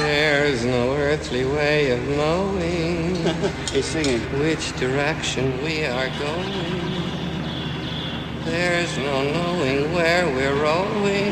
[0.10, 3.16] There's no earthly way of knowing
[3.72, 4.20] He's singing.
[4.40, 6.52] which direction we are going.
[8.44, 11.32] There's no knowing where we're rowing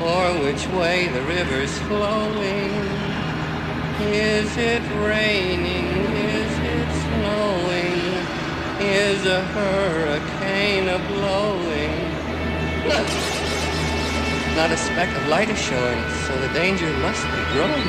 [0.00, 2.72] or which way the river's flowing.
[4.08, 5.88] Is it raining?
[6.32, 8.00] Is it snowing?
[8.80, 12.06] Is a hurricane a blowing?
[14.56, 17.88] Not a speck of light is showing, so the danger must be growing.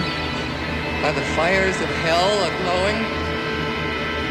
[1.08, 3.00] Are the fires of hell a glowing?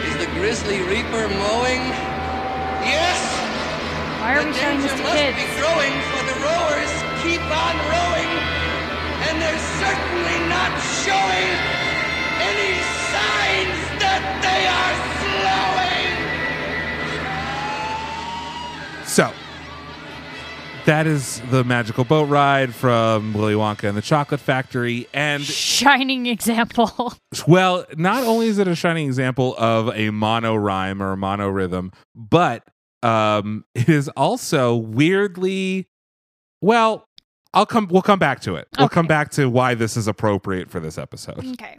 [0.05, 1.81] Is the grisly reaper mowing?
[2.85, 3.16] Yes!
[4.20, 5.38] Why are the we showing this danger to must kids?
[5.40, 6.92] be growing, for the rowers
[7.25, 8.31] keep on rowing,
[9.33, 10.77] and they're certainly not
[11.09, 11.51] showing
[12.37, 12.77] any
[13.16, 14.94] signs that they are
[15.25, 16.12] slowing.
[19.09, 19.33] So
[20.87, 25.09] that is the magical boat ride from Willy Wonka and the Chocolate Factory.
[25.12, 27.14] And Shining example.
[27.46, 31.49] well, not only is it a shining example of a mono rhyme or a mono
[31.49, 32.64] rhythm, but
[33.03, 35.88] um, it is also weirdly
[36.62, 37.09] well.
[37.53, 37.88] I'll come.
[37.90, 38.68] We'll come back to it.
[38.79, 41.44] We'll come back to why this is appropriate for this episode.
[41.53, 41.79] okay.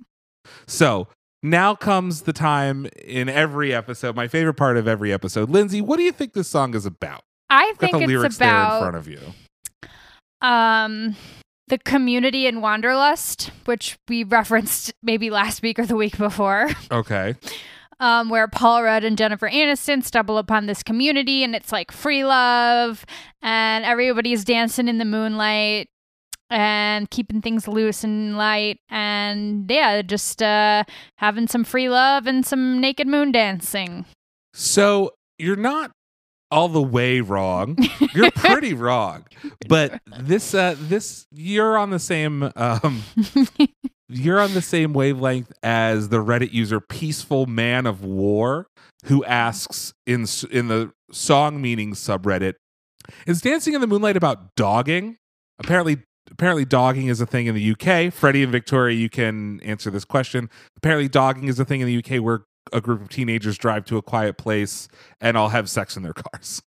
[0.66, 1.08] So
[1.44, 4.16] now comes the time in every episode.
[4.16, 5.50] My favorite part of every episode.
[5.50, 7.24] Lindsay, what do you think this song is about?
[7.50, 9.20] I think the it's lyrics there in about front of you.
[10.42, 11.16] um
[11.70, 17.36] the community in Wanderlust, which we referenced maybe last week or the week before, Okay.
[18.00, 22.24] um, where Paul Rudd and Jennifer Aniston stumble upon this community and it's like free
[22.24, 23.06] love
[23.42, 25.90] and everybody's dancing in the moonlight
[26.50, 30.86] and keeping things loose and light and yeah, just uh
[31.18, 34.06] having some free love and some naked moon dancing.
[34.54, 35.92] So you're not
[36.52, 37.78] all the way wrong.
[38.14, 39.26] You're pretty wrong.
[39.68, 43.04] But this uh this you're on the same um
[44.10, 48.68] you're on the same wavelength as the Reddit user Peaceful Man of War
[49.06, 52.56] who asks in in the song meaning subreddit
[53.26, 55.18] is dancing in the moonlight about dogging?
[55.60, 55.98] Apparently
[56.30, 58.14] apparently dogging is a thing in the UK.
[58.14, 60.50] Freddie and Victoria, you can answer this question.
[60.76, 62.42] Apparently dogging is a thing in the UK where
[62.74, 64.88] a group of teenagers drive to a quiet place
[65.22, 66.62] and all have sex in their cars.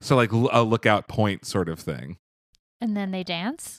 [0.00, 2.16] So like a lookout point sort of thing.
[2.80, 3.78] And then they dance.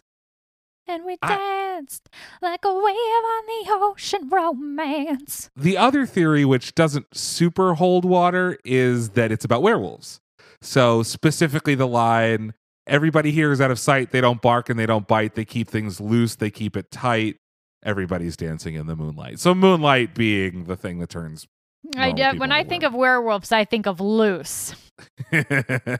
[0.88, 2.08] And we I- danced
[2.40, 5.50] like a wave on the ocean romance.
[5.56, 10.20] The other theory, which doesn't super hold water, is that it's about werewolves.
[10.62, 12.54] So specifically, the line
[12.86, 14.12] "Everybody here is out of sight.
[14.12, 15.34] They don't bark and they don't bite.
[15.34, 16.36] They keep things loose.
[16.36, 17.38] They keep it tight.
[17.84, 21.48] Everybody's dancing in the moonlight." So moonlight being the thing that turns
[21.96, 24.76] I people when I think of werewolves, I think of loose.
[25.32, 25.98] uh,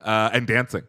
[0.00, 0.82] and dancing.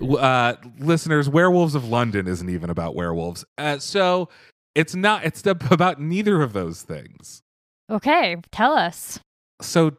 [0.00, 3.44] Uh, listeners, Werewolves of London isn't even about werewolves.
[3.58, 4.30] Uh, so
[4.74, 5.22] it's not.
[5.24, 7.42] It's about neither of those things.
[7.90, 9.20] Okay, tell us.
[9.60, 9.96] So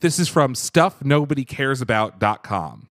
[0.00, 2.88] this is from stuffnobodycaresabout.com.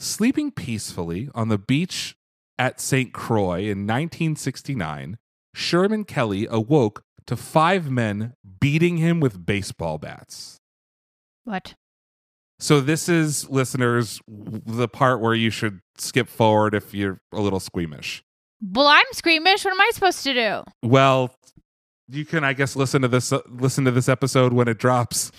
[0.00, 2.16] Sleeping peacefully on the beach
[2.58, 3.12] at St.
[3.12, 5.18] Croix in 1969,
[5.54, 10.60] Sherman Kelly awoke to five men beating him with baseball bats.
[11.44, 11.74] What?
[12.58, 17.60] So this is listeners the part where you should skip forward if you're a little
[17.60, 18.22] squeamish.
[18.62, 19.64] Well, I'm squeamish.
[19.64, 20.64] What am I supposed to do?
[20.82, 21.34] Well,
[22.08, 25.32] you can I guess listen to this uh, listen to this episode when it drops.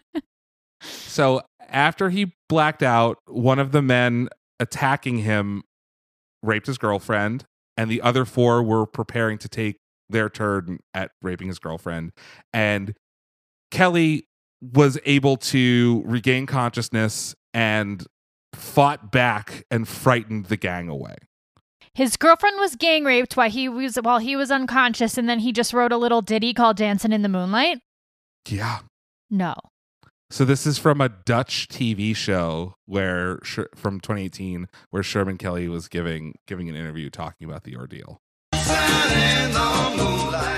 [0.80, 4.28] so after he blacked out, one of the men
[4.60, 5.62] attacking him
[6.44, 7.44] raped his girlfriend,
[7.76, 9.78] and the other four were preparing to take
[10.08, 12.12] their turn at raping his girlfriend.
[12.52, 12.94] And
[13.70, 14.28] Kelly
[14.60, 18.06] was able to regain consciousness and
[18.54, 21.16] fought back and frightened the gang away.
[21.94, 25.52] His girlfriend was gang raped while he was while he was unconscious, and then he
[25.52, 27.78] just wrote a little ditty called "Dancing in the Moonlight."
[28.48, 28.80] Yeah.
[29.30, 29.54] No.
[30.30, 33.38] So this is from a Dutch TV show where
[33.74, 38.20] from 2018 where Sherman Kelly was giving giving an interview talking about the ordeal.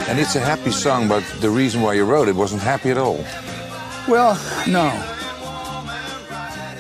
[0.09, 2.97] And it's a happy song, but the reason why you wrote it wasn't happy at
[2.99, 3.25] all.
[4.09, 4.87] Well, no.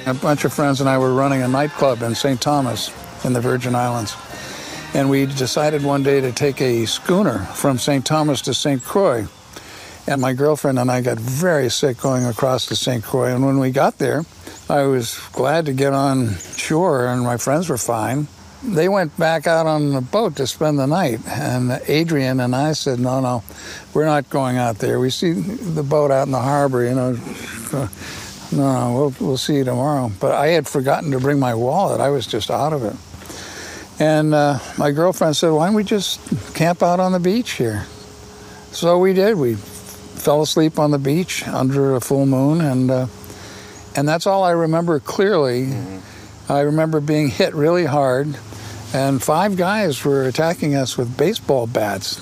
[0.06, 2.40] A bunch of friends and I were running a nightclub in St.
[2.40, 2.92] Thomas
[3.24, 4.14] in the Virgin Islands.
[4.94, 8.06] And we decided one day to take a schooner from St.
[8.06, 8.82] Thomas to St.
[8.82, 9.26] Croix.
[10.08, 13.02] And my girlfriend and I got very sick going across to St.
[13.02, 13.34] Croix.
[13.34, 14.24] And when we got there,
[14.68, 18.28] I was glad to get on shore, and my friends were fine.
[18.62, 21.20] They went back out on the boat to spend the night.
[21.28, 23.42] And Adrian and I said, No, no,
[23.94, 24.98] we're not going out there.
[24.98, 27.18] We see the boat out in the harbor, you know.
[27.72, 27.88] No,
[28.52, 30.10] no, we'll, we'll see you tomorrow.
[30.20, 32.00] But I had forgotten to bring my wallet.
[32.00, 32.96] I was just out of it.
[34.00, 37.86] And uh, my girlfriend said, Why don't we just camp out on the beach here?
[38.72, 39.36] So we did.
[39.36, 39.56] We
[40.26, 43.06] fell asleep on the beach under a full moon, and uh,
[43.94, 45.72] and that's all I remember clearly.
[46.48, 48.36] I remember being hit really hard,
[48.92, 52.20] and five guys were attacking us with baseball bats.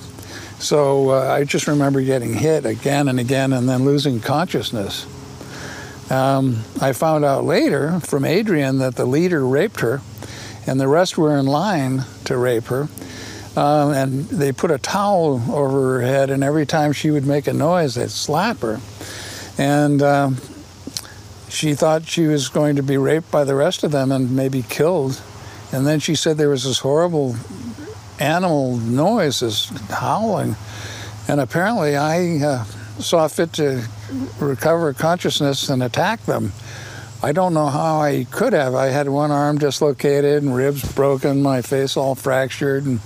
[0.63, 5.07] So uh, I just remember getting hit again and again, and then losing consciousness.
[6.11, 10.03] Um, I found out later from Adrian that the leader raped her,
[10.67, 12.87] and the rest were in line to rape her.
[13.57, 17.47] Um, and they put a towel over her head, and every time she would make
[17.47, 18.81] a noise, they'd slap her.
[19.57, 20.39] And um,
[21.49, 24.63] she thought she was going to be raped by the rest of them and maybe
[24.63, 25.23] killed.
[25.73, 27.37] And then she said there was this horrible
[28.19, 30.57] animal noise, this howling.
[31.29, 32.65] And apparently, I uh,
[32.99, 33.85] saw fit to
[34.41, 36.53] recover consciousness and attack them.
[37.23, 38.75] I don't know how I could have.
[38.75, 43.01] I had one arm dislocated and ribs broken, my face all fractured, and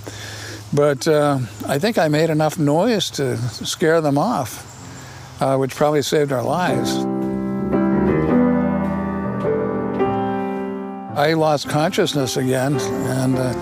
[0.73, 6.01] but uh, I think I made enough noise to scare them off, uh, which probably
[6.01, 6.95] saved our lives.
[11.17, 13.53] I lost consciousness again, and uh,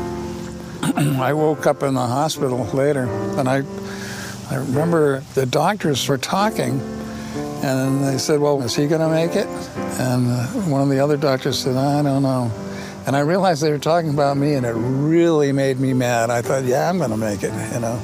[1.22, 3.06] I woke up in the hospital later,
[3.38, 3.64] and I,
[4.52, 6.80] I remember the doctors were talking,
[7.64, 9.48] and they said, "Well, is he going to make it?"
[10.00, 12.52] And uh, one of the other doctors said, "I don't know."
[13.08, 16.30] And I realized they were talking about me, and it really made me mad.
[16.30, 18.00] I thought, "Yeah, I'm going to make it," you know.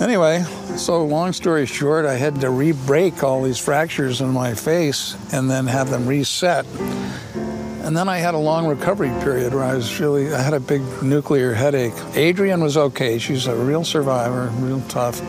[0.00, 0.44] Anyway,
[0.76, 5.48] so long story short, I had to re-break all these fractures in my face and
[5.48, 6.66] then have them reset.
[7.84, 10.60] And then I had a long recovery period where I was really, I had a
[10.60, 11.94] big nuclear headache.
[12.14, 13.18] Adrian was okay.
[13.18, 15.22] She's a real survivor, real tough.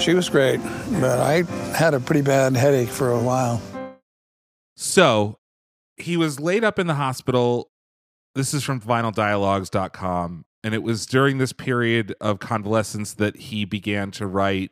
[0.00, 0.60] She was great,
[1.00, 1.42] but I
[1.74, 3.60] had a pretty bad headache for a while.
[4.76, 5.38] So
[5.96, 7.71] he was laid up in the hospital.
[8.34, 10.44] This is from vinyldialogues.com.
[10.64, 14.70] And it was during this period of convalescence that he began to write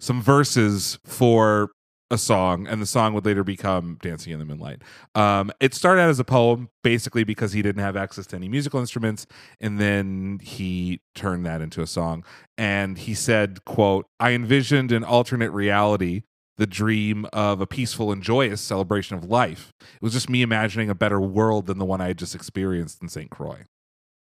[0.00, 1.70] some verses for
[2.10, 4.82] a song, and the song would later become Dancing in the Moonlight.
[5.14, 8.48] Um, it started out as a poem, basically because he didn't have access to any
[8.48, 9.26] musical instruments,
[9.60, 12.24] and then he turned that into a song.
[12.58, 16.22] And he said, quote, I envisioned an alternate reality
[16.60, 19.72] the dream of a peaceful and joyous celebration of life.
[19.80, 23.00] It was just me imagining a better world than the one I had just experienced
[23.00, 23.30] in St.
[23.30, 23.64] Croix.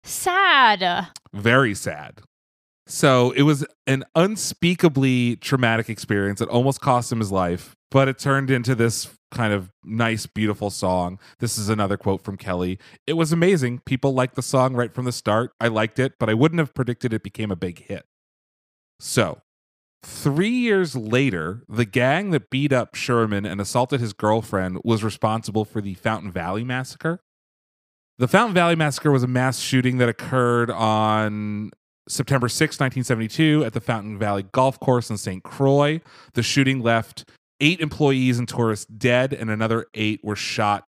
[0.03, 1.11] Sad.
[1.32, 2.22] Very sad.
[2.89, 6.41] So it was an unspeakably traumatic experience.
[6.41, 10.70] It almost cost him his life, but it turned into this kind of nice, beautiful
[10.70, 11.20] song.
[11.39, 12.80] This is another quote from Kelly.
[13.07, 13.82] It was amazing.
[13.87, 15.53] People liked the song right from the start.
[15.61, 18.07] I liked it, but I wouldn't have predicted it became a big hit.
[18.99, 19.41] So,
[20.05, 25.65] three years later, the gang that beat up Sherman and assaulted his girlfriend was responsible
[25.65, 27.21] for the Fountain Valley Massacre.
[28.19, 31.71] The Fountain Valley Massacre was a mass shooting that occurred on
[32.09, 35.43] September 6, 1972, at the Fountain Valley Golf Course in St.
[35.43, 36.01] Croix.
[36.35, 37.29] The shooting left
[37.61, 40.85] eight employees and tourists dead, and another eight were shot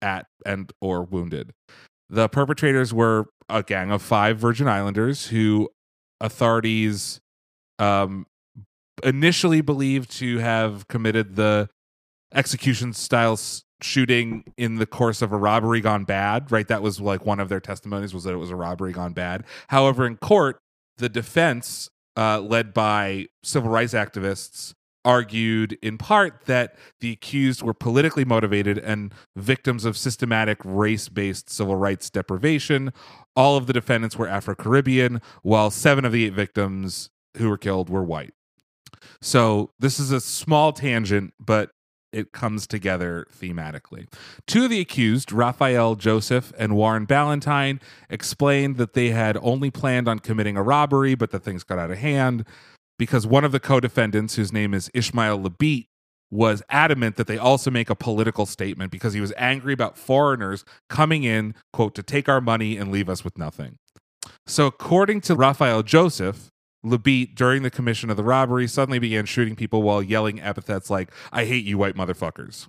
[0.00, 1.52] at and or wounded.
[2.08, 5.68] The perpetrators were a gang of five Virgin Islanders who
[6.20, 7.20] authorities
[7.78, 8.26] um,
[9.02, 11.68] initially believed to have committed the
[12.34, 13.38] execution style
[13.80, 16.66] shooting in the course of a robbery gone bad right?
[16.68, 19.44] That was like one of their testimonies was that it was a robbery gone bad.
[19.68, 20.58] However in court
[20.98, 24.74] the defense uh, led by civil rights activists
[25.04, 31.76] argued in part that the accused were politically motivated and victims of systematic race-based civil
[31.76, 32.92] rights deprivation.
[33.36, 37.88] All of the defendants were afro-caribbean while seven of the eight victims who were killed
[37.88, 38.34] were white
[39.20, 41.70] so this is a small tangent, but
[42.12, 44.06] it comes together thematically.
[44.46, 50.08] Two of the accused, Raphael Joseph and Warren Ballentine, explained that they had only planned
[50.08, 52.44] on committing a robbery, but that things got out of hand
[52.98, 55.86] because one of the co-defendants, whose name is Ishmael LaBeet,
[56.30, 60.64] was adamant that they also make a political statement because he was angry about foreigners
[60.88, 63.78] coming in, quote, to take our money and leave us with nothing.
[64.46, 66.50] So, according to Raphael Joseph,
[66.84, 71.10] LaBeet, during the commission of the robbery, suddenly began shooting people while yelling epithets like,
[71.32, 72.66] I hate you, white motherfuckers.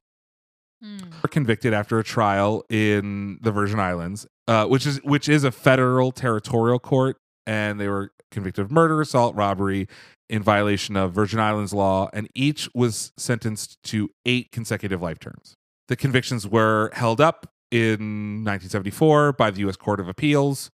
[0.84, 1.22] Mm.
[1.22, 5.52] were convicted after a trial in the Virgin Islands, uh, which is which is a
[5.52, 9.90] federal territorial court, and they were convicted of murder, assault, robbery
[10.30, 15.56] in violation of Virgin Islands law, and each was sentenced to eight consecutive life terms.
[15.90, 19.76] The convictions were held up in 1974 by the U.S.
[19.76, 20.70] Court of Appeals,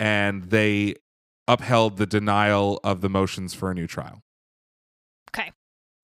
[0.00, 0.94] and they
[1.48, 4.20] upheld the denial of the motions for a new trial.
[5.34, 5.52] Okay.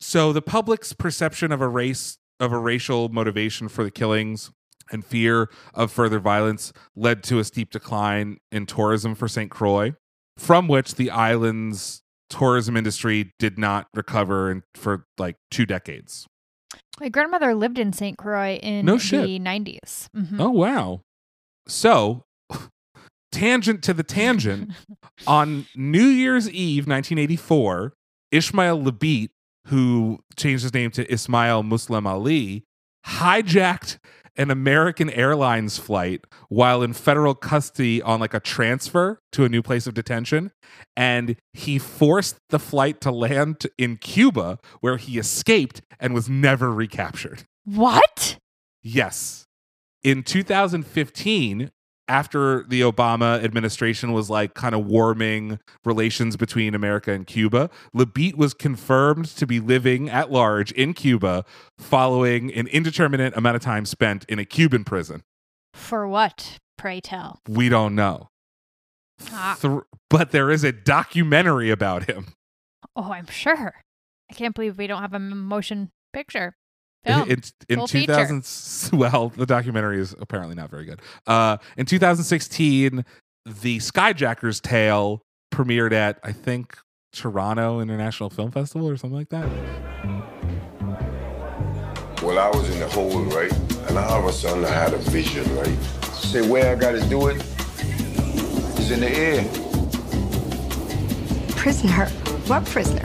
[0.01, 4.51] So the public's perception of a race of a racial motivation for the killings
[4.93, 9.51] and fear of further violence led to a steep decline in tourism for St.
[9.51, 9.93] Croix,
[10.37, 16.27] from which the island's tourism industry did not recover in, for like two decades.
[17.01, 18.17] My grandmother lived in St.
[18.17, 20.09] Croix in No the 90s.
[20.17, 20.41] Mhm.
[20.41, 21.01] Oh wow.
[21.67, 22.25] So
[23.33, 24.73] tangent to the tangent
[25.27, 27.95] on New Year's Eve 1984,
[28.31, 29.31] Ishmael LaBeet,
[29.67, 32.65] who changed his name to Ismail Muslim Ali,
[33.07, 33.99] hijacked
[34.39, 39.63] an American Airlines flight while in federal custody on like a transfer to a new
[39.63, 40.53] place of detention.
[40.97, 46.73] And he forced the flight to land in Cuba, where he escaped and was never
[46.73, 47.43] recaptured.
[47.65, 48.39] What?
[48.81, 49.45] Yes.
[50.05, 51.71] In 2015,
[52.09, 58.37] after the Obama administration was like kind of warming relations between America and Cuba, LaBeet
[58.37, 61.45] was confirmed to be living at large in Cuba
[61.79, 65.23] following an indeterminate amount of time spent in a Cuban prison.
[65.75, 67.41] For what, pray tell?
[67.49, 68.29] We don't know.
[69.33, 69.57] Ah.
[69.59, 69.79] Thr-
[70.11, 72.29] but there is a documentary about him.
[72.97, 73.75] Oh, I'm sure.
[74.31, 76.55] I can't believe we don't have a motion picture.
[77.05, 77.31] Film.
[77.31, 78.43] In, in Full feature.
[78.93, 81.01] well, the documentary is apparently not very good.
[81.27, 83.05] Uh, in 2016,
[83.47, 85.23] the Skyjacker's Tale
[85.53, 86.77] premiered at I think
[87.13, 89.49] Toronto International Film Festival or something like that.
[92.23, 93.53] Well, I was in the hole, right?
[93.89, 95.79] And all of a sudden I had a vision, right?
[96.13, 97.37] Say where I gotta do it
[98.79, 99.45] is in the air.
[101.57, 102.07] Prisoner?
[102.47, 103.03] What prisoner?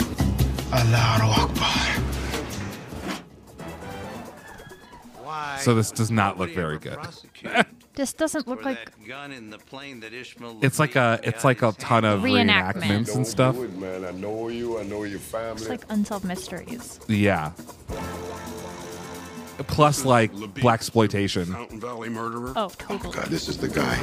[0.72, 1.93] Allahu Akbar.
[5.60, 6.98] So this does not look very good.
[7.96, 8.92] This doesn't look like
[10.64, 12.74] It's like a it's like a ton of Reenactment.
[12.82, 13.56] reenactments Don't and stuff.
[13.56, 14.04] do it, man.
[14.04, 14.80] I know you.
[14.80, 15.62] I know your family.
[15.62, 17.00] it's like unsolved mysteries.
[17.08, 17.52] Yeah.
[19.68, 21.54] Plus like blaxploitation.
[21.54, 22.54] Fountain Valley murderer.
[22.56, 23.14] Oh, totally.
[23.14, 23.94] God, this is the guy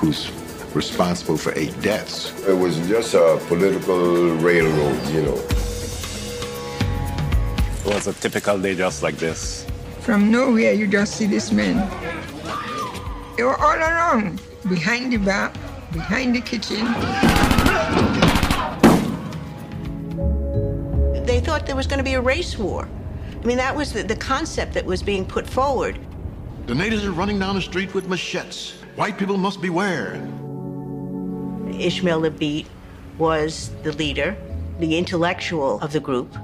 [0.00, 0.30] who's
[0.74, 2.32] responsible for eight deaths.
[2.48, 5.36] it was just a political railroad, you know.
[7.84, 9.66] It was a typical day just like this.
[10.08, 11.76] From nowhere, you just see this man.
[13.36, 15.52] They were all around, behind the bar,
[15.92, 16.82] behind the kitchen.
[21.26, 22.88] They thought there was going to be a race war.
[23.38, 25.98] I mean, that was the, the concept that was being put forward.
[26.64, 28.80] The natives are running down the street with machetes.
[28.96, 30.14] White people must beware.
[31.78, 32.64] Ishmael LaBeet
[33.18, 34.34] was the leader,
[34.78, 36.34] the intellectual of the group.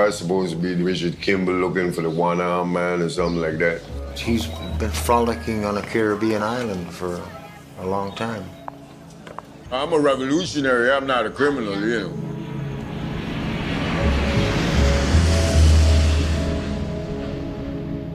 [0.00, 3.42] I was supposed to be Richard Kimball looking for the one armed man or something
[3.42, 3.82] like that.
[4.16, 4.46] He's
[4.78, 7.22] been frolicking on a Caribbean island for
[7.80, 8.42] a long time.
[9.70, 10.90] I'm a revolutionary.
[10.90, 12.30] I'm not a criminal, you know.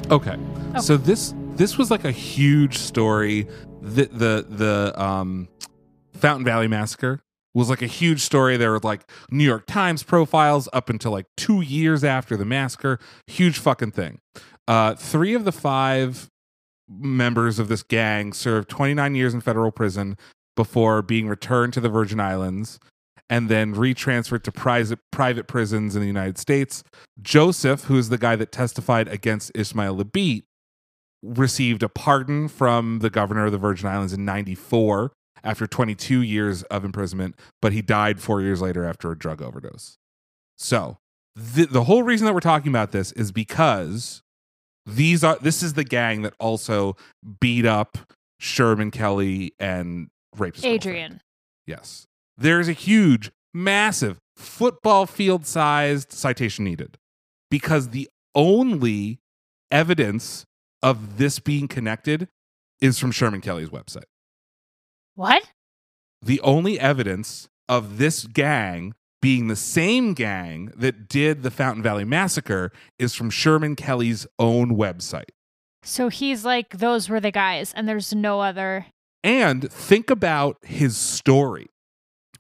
[0.09, 0.37] Okay.
[0.81, 3.47] So this this was like a huge story.
[3.81, 5.47] The the the um
[6.13, 7.21] Fountain Valley massacre
[7.55, 8.57] was like a huge story.
[8.57, 12.99] There were like New York Times profiles up until like two years after the massacre.
[13.27, 14.19] Huge fucking thing.
[14.67, 16.29] Uh, three of the five
[16.87, 20.17] members of this gang served 29 years in federal prison
[20.55, 22.79] before being returned to the Virgin Islands
[23.29, 26.83] and then retransferred to private prisons in the United States.
[27.21, 30.43] Joseph, who is the guy that testified against Ismail LaBeet,
[31.23, 35.11] received a pardon from the governor of the Virgin Islands in 94
[35.45, 39.97] after 22 years of imprisonment, but he died 4 years later after a drug overdose.
[40.57, 40.97] So,
[41.35, 44.21] the, the whole reason that we're talking about this is because
[44.85, 46.95] these are this is the gang that also
[47.39, 47.97] beat up
[48.39, 50.85] Sherman Kelly and raped his girlfriend.
[50.85, 51.21] Adrian.
[51.65, 52.05] Yes.
[52.37, 56.97] There's a huge, massive football field sized citation needed
[57.49, 59.19] because the only
[59.71, 60.45] evidence
[60.83, 62.27] of this being connected
[62.81, 64.03] is from Sherman Kelly's website.
[65.15, 65.49] What?
[66.21, 72.05] The only evidence of this gang being the same gang that did the Fountain Valley
[72.05, 75.29] Massacre is from Sherman Kelly's own website.
[75.83, 78.87] So he's like, those were the guys, and there's no other.
[79.23, 81.67] And think about his story,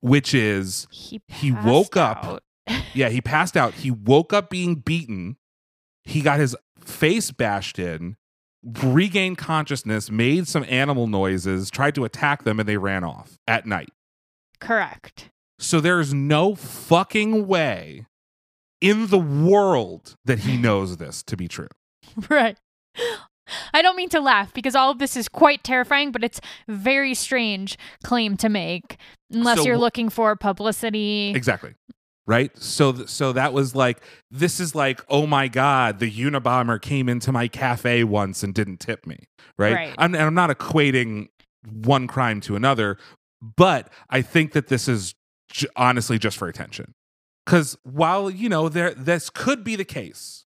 [0.01, 2.43] which is He, he woke up
[2.93, 3.73] yeah, he passed out.
[3.75, 5.37] He woke up being beaten.
[6.03, 8.15] He got his face bashed in,
[8.65, 13.65] regained consciousness, made some animal noises, tried to attack them, and they ran off at
[13.65, 13.89] night.
[14.59, 15.29] Correct.
[15.59, 18.05] So there's no fucking way
[18.81, 21.67] in the world that he knows this to be true.
[22.29, 22.57] Right.
[23.73, 27.13] I don't mean to laugh because all of this is quite terrifying, but it's very
[27.13, 28.97] strange claim to make
[29.31, 31.31] unless So you're looking for publicity.
[31.35, 31.73] Exactly.
[32.27, 32.51] Right?
[32.57, 34.01] So th- so that was like
[34.31, 38.79] this is like oh my god, the Unabomber came into my cafe once and didn't
[38.79, 39.19] tip me,
[39.59, 39.73] right?
[39.73, 39.95] Right.
[39.97, 41.27] I'm and I'm not equating
[41.67, 42.97] one crime to another,
[43.41, 45.13] but I think that this is
[45.51, 46.93] j- honestly just for attention.
[47.45, 50.45] Cuz while, you know, there this could be the case.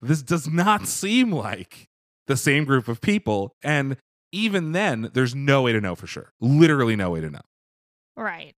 [0.00, 1.88] This does not seem like
[2.28, 3.96] the same group of people and
[4.32, 6.32] even then there's no way to know for sure.
[6.40, 7.40] Literally no way to know.
[8.16, 8.54] Right.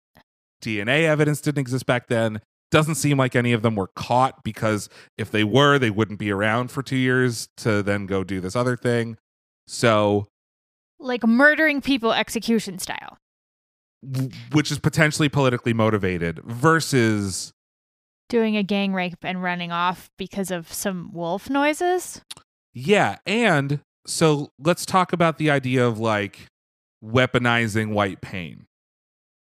[0.61, 2.41] DNA evidence didn't exist back then.
[2.71, 6.31] Doesn't seem like any of them were caught because if they were, they wouldn't be
[6.31, 9.17] around for two years to then go do this other thing.
[9.67, 10.27] So,
[10.99, 13.17] Like murdering people execution style.
[14.09, 17.51] w- which is potentially politically motivated versus,
[18.29, 22.21] Doing a gang rape and running off because of some wolf noises.
[22.73, 23.17] yeah.
[23.25, 26.47] And so let's talk about the idea of like
[27.03, 28.65] weaponizing white pain,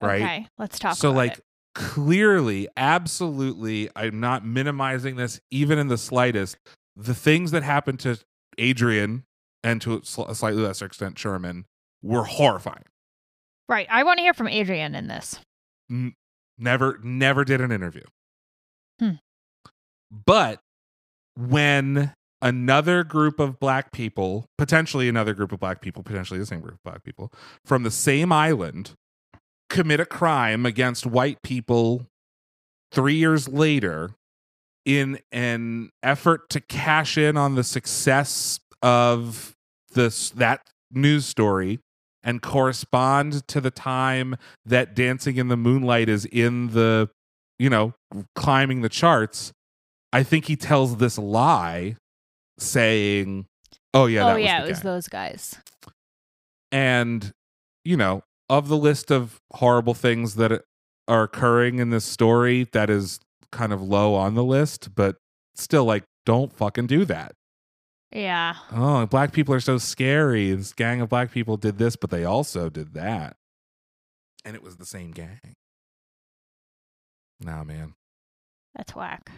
[0.01, 0.21] right?
[0.21, 1.43] Okay, let's talk so like it.
[1.75, 6.57] Clearly absolutely i'm not minimizing this even in the slightest
[6.95, 8.17] the things that happened to
[8.57, 9.23] adrian
[9.63, 9.95] and to
[10.27, 11.65] a slightly lesser extent sherman
[12.01, 12.83] were horrifying
[13.69, 13.87] Right.
[13.89, 15.39] I want to hear from Adrian in this.
[15.89, 16.13] N-
[16.57, 18.03] never never did an interview
[18.99, 19.11] Hmm.
[20.25, 20.59] but
[21.35, 26.59] when another group of black people potentially another group of black people potentially the same
[26.59, 27.31] group of black people
[27.65, 28.91] from the same island
[29.73, 32.05] commit a crime against white people
[32.91, 34.11] three years later
[34.85, 39.55] in an effort to cash in on the success of
[39.95, 40.61] this that
[40.91, 41.79] news story
[42.23, 47.09] and correspond to the time that dancing in the moonlight is in the
[47.57, 47.95] you know
[48.35, 49.53] climbing the charts
[50.11, 51.95] i think he tells this lie
[52.59, 53.47] saying
[53.95, 55.55] oh yeah oh yeah, it the was those guys.
[56.71, 57.33] and
[57.83, 60.63] you know of the list of horrible things that
[61.07, 63.19] are occurring in this story that is
[63.51, 65.17] kind of low on the list but
[65.55, 67.33] still like don't fucking do that.
[68.11, 68.55] Yeah.
[68.71, 70.53] oh black people are so scary.
[70.53, 73.35] This gang of black people did this but they also did that.
[74.45, 75.39] And it was the same gang.
[77.41, 77.93] Nah man.
[78.75, 79.31] That's whack.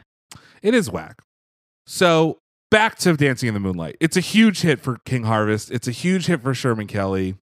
[0.61, 1.21] it is whack.
[1.87, 2.39] So
[2.71, 3.97] back to dancing in the moonlight.
[3.99, 5.71] It's a huge hit for king harvest.
[5.71, 7.35] It's a huge hit for sherman kelly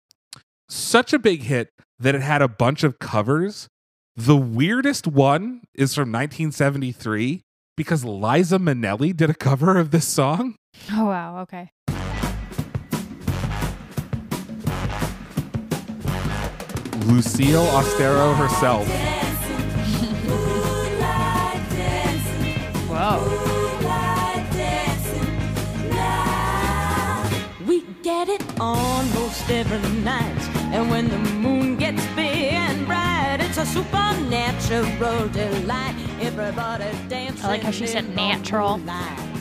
[0.69, 3.67] such a big hit that it had a bunch of covers
[4.15, 7.41] the weirdest one is from 1973
[7.75, 10.55] because liza minnelli did a cover of this song
[10.91, 11.39] Oh wow.
[11.41, 11.69] Okay.
[17.05, 18.87] lucille austero herself
[22.95, 23.17] Whoa.
[27.65, 30.52] We get it on most every night.
[30.73, 35.95] And when the moon gets big and bright, it's a supernatural delight.
[36.19, 37.45] Everybody dancing.
[37.45, 38.79] I like how she said natural.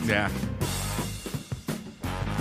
[0.05, 0.31] Yeah.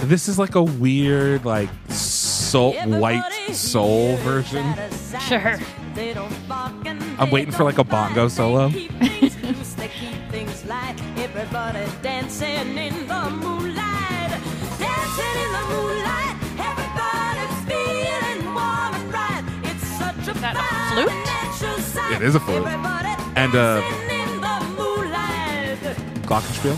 [0.04, 3.24] This is like a weird, like soul, white
[3.54, 4.76] soul version.
[5.22, 5.58] Sure.
[5.96, 8.70] They don't bark and I'm waiting for like a bongo solo.
[8.70, 10.96] keep things loose, they keep things light.
[11.16, 14.32] Everybody dancing in the moonlight.
[14.80, 16.31] Dancing in the moonlight.
[20.40, 20.64] That a
[20.94, 22.16] flute?
[22.16, 22.66] It is a flute.
[23.36, 25.96] And uh, dancing in the
[26.28, 26.78] glockenspiel.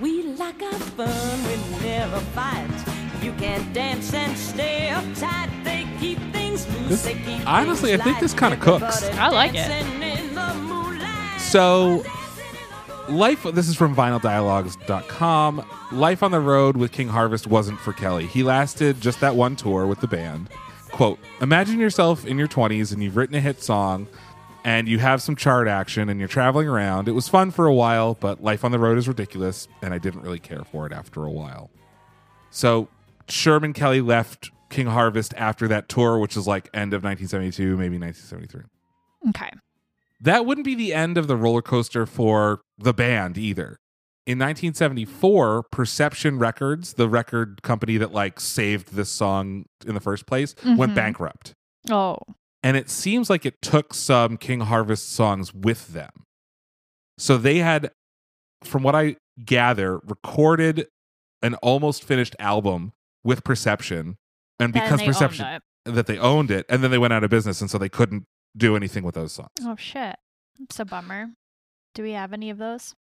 [0.00, 2.68] We like our fun, we never fight.
[3.22, 5.50] You can dance and stay uptight.
[5.64, 7.02] They keep things loose.
[7.02, 9.02] This- keep honestly, things I think this kinda cooks.
[9.10, 9.68] I like it.
[9.68, 11.40] dancing in the moonlight.
[11.40, 12.04] So,
[13.08, 13.42] life.
[13.42, 15.64] This is from vinyldialogues.com.
[15.92, 18.26] Life on the road with King Harvest wasn't for Kelly.
[18.26, 20.48] He lasted just that one tour with the band.
[20.90, 24.06] Quote: Imagine yourself in your 20s and you've written a hit song.
[24.64, 27.08] And you have some chart action and you're traveling around.
[27.08, 29.98] It was fun for a while, but life on the road is ridiculous, and I
[29.98, 31.70] didn't really care for it after a while.
[32.50, 32.88] So
[33.28, 37.98] Sherman Kelly left King Harvest after that tour, which is like end of 1972, maybe
[37.98, 38.64] 1973.
[39.30, 39.50] Okay.
[40.20, 43.76] That wouldn't be the end of the roller coaster for the band either.
[44.26, 50.26] In 1974, Perception Records, the record company that like saved this song in the first
[50.26, 50.94] place, went Mhm.
[50.96, 51.54] bankrupt.
[51.90, 52.18] Oh.
[52.62, 56.10] And it seems like it took some King Harvest songs with them.
[57.16, 57.90] So they had
[58.64, 60.88] from what I gather, recorded
[61.42, 62.92] an almost finished album
[63.22, 64.16] with Perception,
[64.58, 65.62] and because owned Perception it.
[65.84, 68.24] that they owned it, and then they went out of business, and so they couldn't
[68.58, 69.50] do anything with those songs.
[69.62, 70.16] Oh shit.
[70.60, 71.30] It's a bummer.
[71.94, 72.94] Do we have any of those?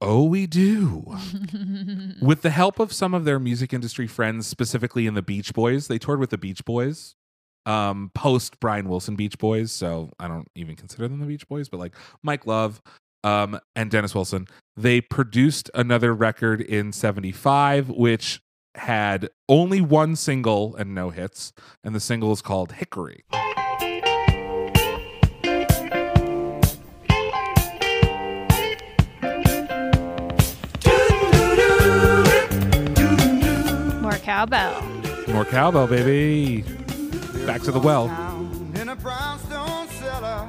[0.00, 1.16] Oh, we do.
[2.20, 5.88] With the help of some of their music industry friends, specifically in the Beach Boys,
[5.88, 7.14] they toured with the Beach Boys
[7.66, 9.72] um, post Brian Wilson Beach Boys.
[9.72, 12.80] So I don't even consider them the Beach Boys, but like Mike Love
[13.24, 14.46] um, and Dennis Wilson.
[14.76, 18.40] They produced another record in 75, which
[18.76, 21.52] had only one single and no hits.
[21.82, 23.24] And the single is called Hickory.
[34.36, 34.82] Cowbell.
[35.28, 36.60] More cowbell, baby.
[37.46, 38.04] Back to the well.
[38.74, 40.46] In a brownstone cellar,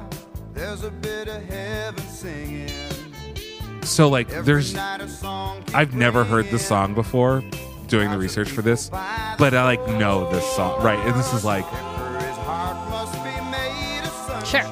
[0.52, 2.68] there's a bit of heaven singing.
[3.84, 7.42] So like there's I've never heard this song before
[7.86, 10.82] doing the research for this, but I like know this song.
[10.82, 10.98] Right.
[10.98, 11.64] And this is like
[14.44, 14.64] Sure.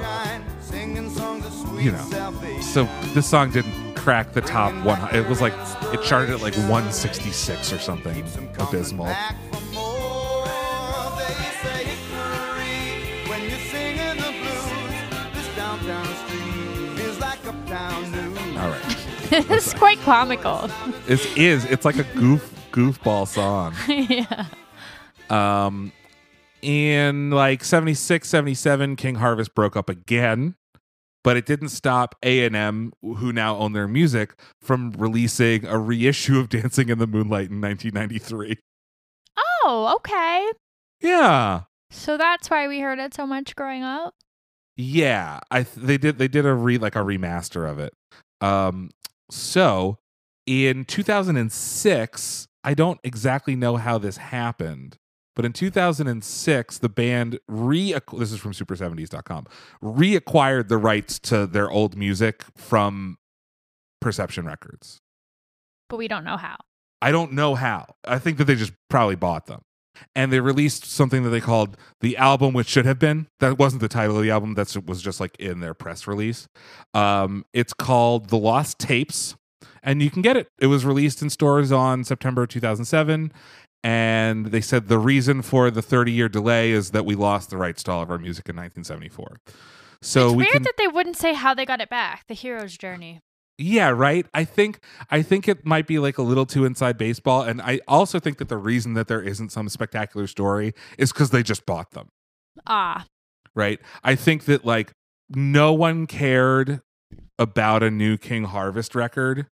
[0.61, 2.61] Singing songs of sweet you know.
[2.61, 5.01] So this song didn't crack the top one.
[5.13, 5.53] It was like
[5.93, 8.23] it charted at like 166 or something
[8.61, 9.07] abysmal.
[13.27, 18.57] When you're singing the blues, this downtown street feels like uptown news.
[18.57, 19.07] All right.
[19.51, 20.71] it's quite comical.
[21.09, 21.65] It is.
[21.65, 23.75] It's like a goof goofball song.
[23.89, 24.47] yeah.
[25.29, 25.91] Um,
[26.63, 30.55] in like 76, 77, King Harvest broke up again,
[31.27, 36.49] but it didn't stop A&M, who now own their music, from releasing a reissue of
[36.49, 38.57] Dancing in the Moonlight in 1993.
[39.37, 40.49] Oh, okay.
[41.01, 41.63] Yeah.
[41.91, 44.15] So that's why we heard it so much growing up.
[44.77, 47.93] Yeah, I th- they did they did a re like a remaster of it.
[48.41, 48.91] Um
[49.29, 49.99] so
[50.47, 54.97] in 2006, I don't exactly know how this happened,
[55.37, 59.47] but in 2006 the band re this is from super70s.com
[59.81, 63.19] reacquired the rights to their old music from
[64.01, 65.01] Perception Records.
[65.89, 66.57] But we don't know how.
[67.03, 67.87] I don't know how.
[68.07, 69.63] I think that they just probably bought them.
[70.15, 73.29] And they released something that they called the album, which should have been.
[73.41, 74.55] That wasn't the title of the album.
[74.55, 76.49] That was just like in their press release.
[76.93, 79.37] Um, it's called The Lost Tapes,
[79.83, 80.49] and you can get it.
[80.61, 83.33] It was released in stores on September 2007.
[83.87, 87.57] And they said the reason for the 30 year delay is that we lost the
[87.57, 89.37] rights to all of our music in 1974.
[90.03, 92.25] So it's we weird can that they wouldn't say how they got it back.
[92.27, 93.21] The hero's journey.
[93.59, 94.27] yeah, right.
[94.35, 97.79] I think I think it might be like a little too inside baseball, and I
[97.87, 101.65] also think that the reason that there isn't some spectacular story is because they just
[101.65, 102.09] bought them.
[102.67, 103.07] Ah,
[103.55, 103.81] Right.
[104.03, 104.91] I think that like
[105.31, 106.81] no one cared
[107.39, 109.47] about a new King Harvest record,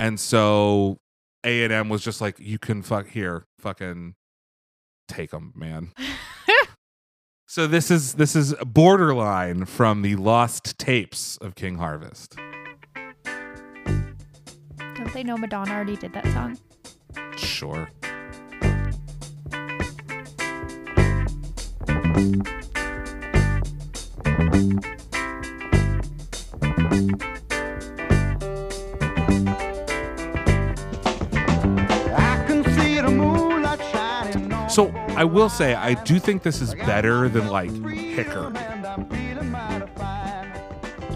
[0.00, 0.98] and so
[1.46, 4.16] A and M was just like, "You can fuck here, fucking
[5.06, 5.92] take them, man."
[7.46, 12.36] so this is this is borderline from the lost tapes of King Harvest.
[15.06, 16.58] don't they know Madonna already did that song?
[17.36, 17.88] Sure.
[34.76, 38.50] So I will say I do think this is better than like Hicker.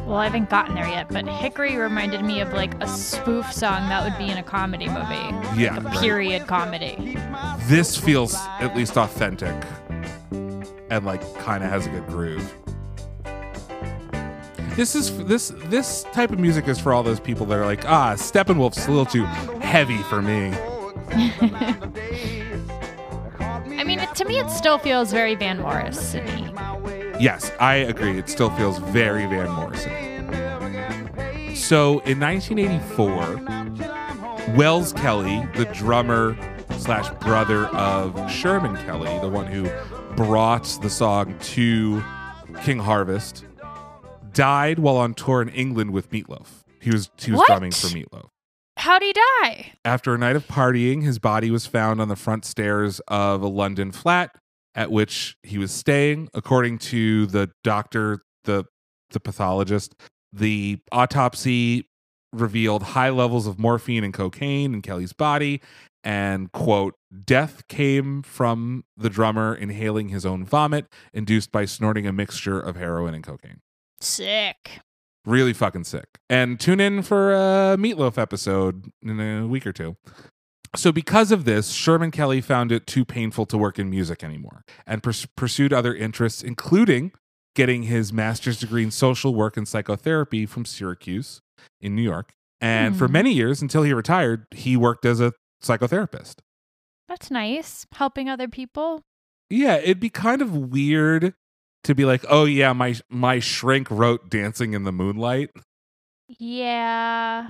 [0.07, 3.87] Well, I haven't gotten there yet, but Hickory reminded me of like a spoof song
[3.91, 5.61] that would be in a comedy movie.
[5.61, 5.99] Yeah, Like a right.
[5.99, 7.19] period comedy.
[7.65, 9.55] This feels at least authentic
[10.31, 12.55] and like kind of has a good groove.
[14.75, 17.85] This is this this type of music is for all those people that are like,
[17.85, 19.27] ah, Steppenwolf's a little too
[19.61, 20.51] heavy for me.
[24.41, 26.57] I mean, it, it still feels very Van Morrison
[27.20, 28.16] Yes, I agree.
[28.18, 29.93] It still feels very Van Morrison.
[31.55, 36.34] So in 1984, Wells Kelly, the drummer
[36.78, 39.68] slash brother of Sherman Kelly, the one who
[40.16, 42.03] brought the song to
[42.62, 43.45] King Harvest,
[44.32, 46.64] died while on tour in England with Meatloaf.
[46.80, 47.49] He was he was What?
[47.49, 48.30] drumming for Meatloaf.
[48.81, 49.72] How'd he die?
[49.85, 53.47] After a night of partying, his body was found on the front stairs of a
[53.47, 54.35] London flat
[54.74, 56.31] at which he was staying.
[56.33, 58.64] According to the doctor, the
[59.11, 59.95] the pathologist,
[60.33, 61.91] the autopsy
[62.33, 65.61] revealed high levels of morphine and cocaine in Kelly's body,
[66.03, 66.95] and quote,
[67.26, 72.76] death came from the drummer inhaling his own vomit, induced by snorting a mixture of
[72.76, 73.61] heroin and cocaine.
[74.01, 74.81] Sick.
[75.27, 76.07] Really fucking sick.
[76.29, 79.97] And tune in for a Meatloaf episode in a week or two.
[80.77, 84.64] So, because of this, Sherman Kelly found it too painful to work in music anymore
[84.87, 87.12] and purs- pursued other interests, including
[87.57, 91.41] getting his master's degree in social work and psychotherapy from Syracuse
[91.81, 92.33] in New York.
[92.61, 93.12] And for Hmm.
[93.14, 96.37] many years, until he retired, he worked as a psychotherapist.
[97.09, 97.85] That's nice.
[97.93, 99.03] Helping other people.
[99.51, 101.35] Yeah, it'd be kind of weird
[101.85, 105.51] to be like, "Oh yeah, my my shrink wrote Dancing in the Moonlight."
[106.39, 107.49] Yeah.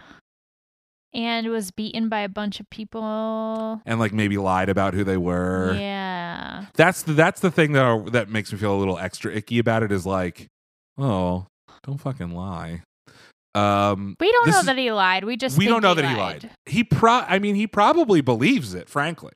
[1.12, 3.82] And was beaten by a bunch of people.
[3.84, 5.74] and like maybe lied about who they were.
[5.76, 6.66] Yeah.
[6.74, 9.82] That's the that's the thing that that makes me feel a little extra icky about
[9.82, 10.46] it is like,
[10.98, 11.46] oh,
[11.82, 12.82] don't fucking lie.
[13.56, 15.24] Um, We don't know is- that he lied.
[15.24, 16.50] We just we don't know that he lied.
[16.66, 19.32] He pro I mean he probably believes it, frankly.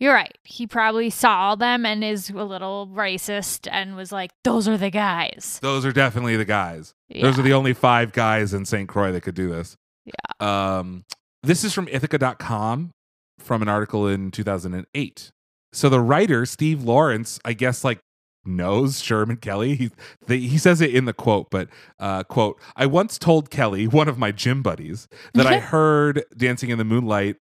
[0.00, 0.36] You're right.
[0.44, 4.90] He probably saw them and is a little racist and was like, "Those are the
[4.90, 6.94] guys." Those are definitely the guys.
[7.20, 8.88] Those are the only five guys in St.
[8.88, 9.76] Croix that could do this.
[10.04, 10.78] Yeah.
[10.78, 11.04] Um,
[11.42, 12.90] this is from Ithaca.com
[13.38, 15.30] from an article in 2008.
[15.72, 18.00] So the writer, Steve Lawrence, I guess like
[18.44, 19.74] knows Sherman Kelly.
[19.74, 19.90] He,
[20.26, 21.68] the, he says it in the quote, but
[21.98, 26.70] uh, quote, I once told Kelly, one of my gym buddies, that I heard Dancing
[26.70, 27.36] in the Moonlight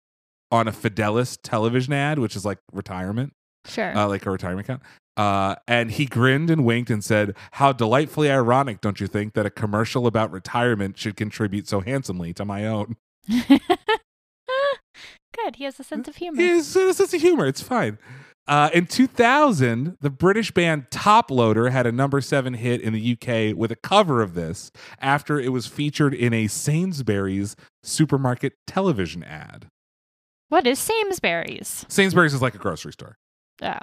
[0.53, 3.33] on a Fidelis television ad, which is like retirement
[3.65, 3.95] Sure.
[3.97, 4.83] uh, like a retirement account.
[5.17, 9.45] Uh, and he grinned and winked and said, How delightfully ironic, don't you think, that
[9.45, 12.95] a commercial about retirement should contribute so handsomely to my own?
[13.29, 13.61] Good.
[15.55, 16.41] He has a sense of humor.
[16.41, 17.45] He has a sense of humor.
[17.47, 17.97] It's fine.
[18.47, 23.57] Uh, in 2000, the British band Toploader had a number seven hit in the UK
[23.57, 29.67] with a cover of this after it was featured in a Sainsbury's supermarket television ad.
[30.53, 31.83] What is Sainsbury's?
[31.89, 33.17] Sainsbury's is like a grocery store.
[33.63, 33.79] Oh.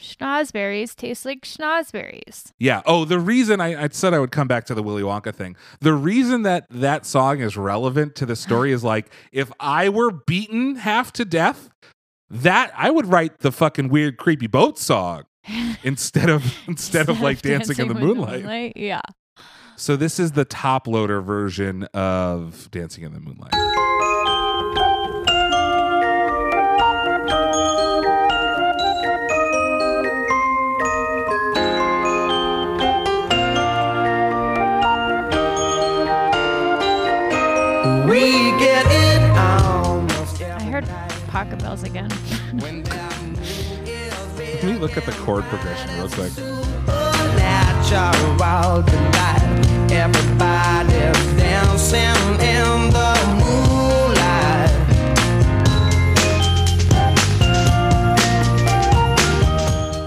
[0.00, 2.52] Snozzberries taste like snozzberries.
[2.58, 2.80] Yeah.
[2.86, 5.54] Oh, the reason I, I said I would come back to the Willy Wonka thing.
[5.80, 10.10] The reason that that song is relevant to the story is like if I were
[10.10, 11.68] beaten half to death,
[12.30, 15.24] that I would write the fucking weird creepy boat song
[15.82, 18.72] instead of instead of like dancing, in the with moonlight.
[18.76, 19.02] Yeah.
[19.76, 23.52] So this is the Toploader version of Dancing in the Moonlight.
[38.08, 40.86] We get it almost I heard
[41.28, 42.08] pocket bells again.
[42.54, 42.72] Let
[44.64, 46.32] me look at the chord progression real quick.
[47.36, 49.92] natural delight.
[49.92, 54.72] Everybody's dancing in the moonlight.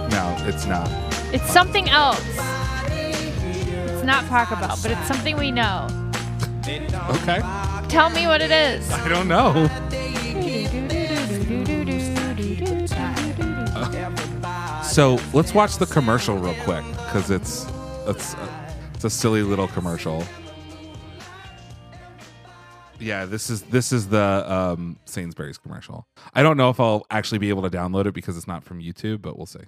[0.10, 0.90] No, it's not.
[1.32, 2.26] It's something else.
[2.90, 6.01] It's not pocket bell, but it's something we know.
[6.68, 7.42] Okay.
[7.90, 8.90] Tell me what it is.
[8.92, 9.68] I don't know.
[14.84, 17.66] So let's watch the commercial real quick because it's
[18.06, 18.36] it's
[18.94, 20.24] it's a silly little commercial.
[23.00, 26.06] Yeah, this is this is the um, Sainsbury's commercial.
[26.34, 28.80] I don't know if I'll actually be able to download it because it's not from
[28.80, 29.64] YouTube, but we'll see.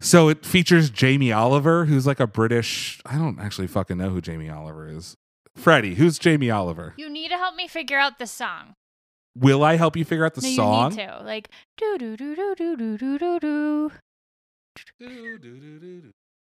[0.00, 3.00] So it features Jamie Oliver, who's like a British.
[3.06, 5.16] I don't actually fucking know who Jamie Oliver is.
[5.56, 6.94] Freddie, who's Jamie Oliver?
[6.96, 8.74] You need to help me figure out the song.
[9.34, 10.92] Will I help you figure out the no, song?
[10.92, 11.22] you need to.
[11.24, 13.92] Like do do do do do do do do do.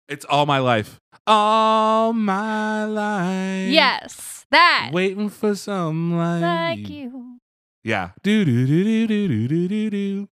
[0.09, 0.99] It's all my life.
[1.27, 3.71] All my life.
[3.71, 4.91] Yes, that.
[4.93, 7.39] Waiting for some like, Like you.
[7.85, 8.11] Yeah.
[8.23, 10.29] Do do do do do do do do do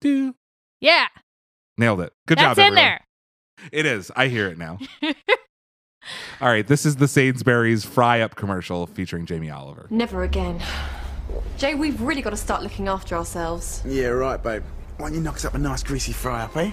[0.00, 0.34] do.
[0.80, 1.06] Yeah.
[1.76, 2.12] Nailed it.
[2.26, 2.72] Good That's job.
[2.72, 2.98] in everyone.
[3.72, 4.10] It is.
[4.14, 4.78] I hear it now.
[6.40, 6.66] All right.
[6.66, 9.86] This is the Sainsbury's fry up commercial featuring Jamie Oliver.
[9.90, 10.60] Never again.
[11.56, 13.82] Jay, we've really got to start looking after ourselves.
[13.84, 14.62] Yeah, right, babe.
[14.96, 16.70] Why don't you knock us up a nice greasy fry up, eh?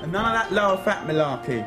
[0.00, 1.66] And none of that lower fat malarkey.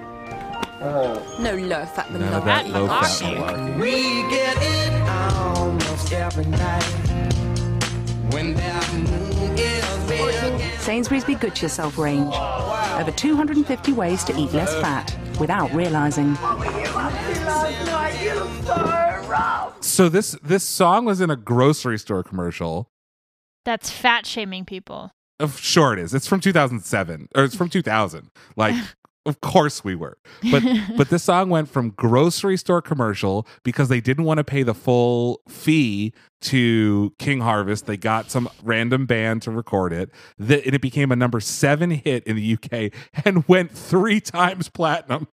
[0.81, 1.37] Oh.
[1.39, 3.79] No low fat than None of that low fat malarkey.
[3.79, 4.93] We get it
[5.51, 6.83] almost every night.
[8.33, 9.80] When that moon is big.
[10.79, 12.33] Sainsbury's Be Good to Yourself range.
[12.33, 16.35] Over 250 ways to eat less fat without realizing.
[19.81, 22.89] So this this song was in a grocery store commercial.
[23.65, 25.11] That's fat shaming people.
[25.39, 26.13] Of sure it is.
[26.13, 28.29] It's from 2007 or it's from 2000.
[28.55, 28.75] Like
[29.25, 30.17] of course we were.
[30.51, 30.63] But
[30.97, 34.73] but this song went from grocery store commercial because they didn't want to pay the
[34.73, 37.85] full fee to King Harvest.
[37.85, 40.09] They got some random band to record it.
[40.37, 42.93] That and it became a number 7 hit in the UK
[43.25, 45.27] and went 3 times platinum.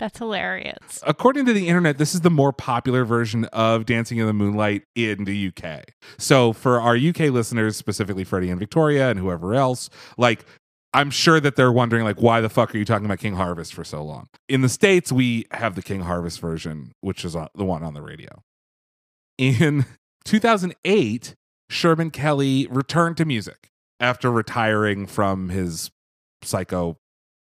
[0.00, 1.02] That's hilarious.
[1.06, 4.84] According to the internet, this is the more popular version of Dancing in the Moonlight
[4.94, 5.84] in the UK.
[6.16, 10.46] So for our UK listeners, specifically Freddie and Victoria and whoever else, like
[10.92, 13.74] I'm sure that they're wondering like why the fuck are you talking about King Harvest
[13.74, 14.28] for so long?
[14.48, 18.02] In the states, we have the King Harvest version, which is the one on the
[18.02, 18.42] radio.
[19.38, 19.86] In
[20.24, 21.36] 2008,
[21.68, 23.70] Sherman Kelly returned to music
[24.00, 25.90] after retiring from his
[26.42, 26.98] psycho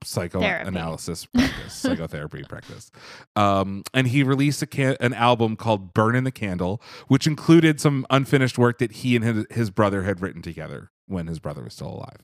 [0.05, 2.91] psychoanalysis practice, psychotherapy practice.
[3.35, 7.81] Um, and he released a can- an album called Burn in the Candle, which included
[7.81, 11.63] some unfinished work that he and his, his brother had written together when his brother
[11.65, 12.23] was still alive.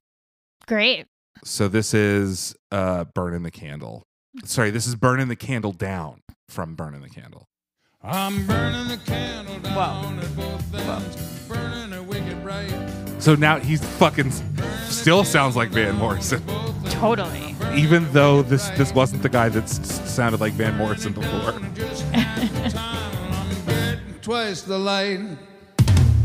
[0.66, 1.06] Great.
[1.44, 4.04] So this is uh, Burn in the Candle.
[4.44, 7.46] Sorry, this is burning the Candle Down from burning the Candle.
[8.04, 11.16] I'm burning the candle down at both ends,
[11.48, 12.72] burning a wicked bright.
[13.20, 14.32] So now he's fucking
[14.88, 16.42] still sounds like Van Morrison,
[16.90, 17.54] Totally.
[17.74, 21.52] even though this this wasn't the guy that s- sounded like Van Morrison before.
[24.20, 25.20] Twice the light.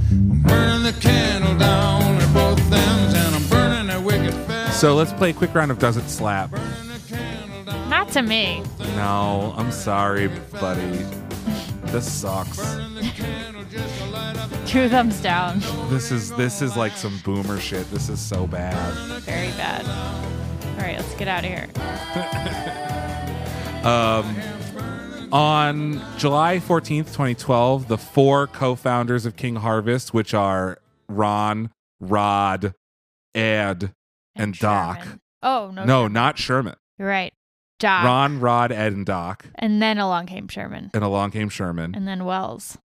[0.09, 2.86] I'm burning the candle down at both ends,
[4.77, 6.51] So let's play a quick round of Does It Slap?
[7.89, 8.61] Not to me.
[8.95, 10.27] No, I'm sorry,
[10.61, 11.03] buddy.
[11.85, 12.57] This sucks.
[14.67, 15.61] Two thumbs down.
[15.89, 17.89] This is this is like some boomer shit.
[17.89, 18.93] This is so bad.
[19.21, 19.83] Very bad.
[20.75, 21.67] All right, let's get out of here.
[23.83, 24.35] Um,
[25.31, 31.69] on July 14th, 2012, the four co founders of King Harvest, which are Ron,
[32.01, 32.73] Rod,
[33.33, 33.93] Ed,
[34.37, 35.05] and, Doc.
[35.43, 35.83] Oh, no.
[35.83, 36.13] No, Sherman.
[36.13, 36.75] not Sherman.
[36.97, 37.33] You're right.
[37.79, 38.05] Doc.
[38.05, 39.45] Ron, Rod, Ed, and Doc.
[39.55, 40.89] And then along came Sherman.
[40.93, 41.93] And along came Sherman.
[41.95, 42.77] And then Wells.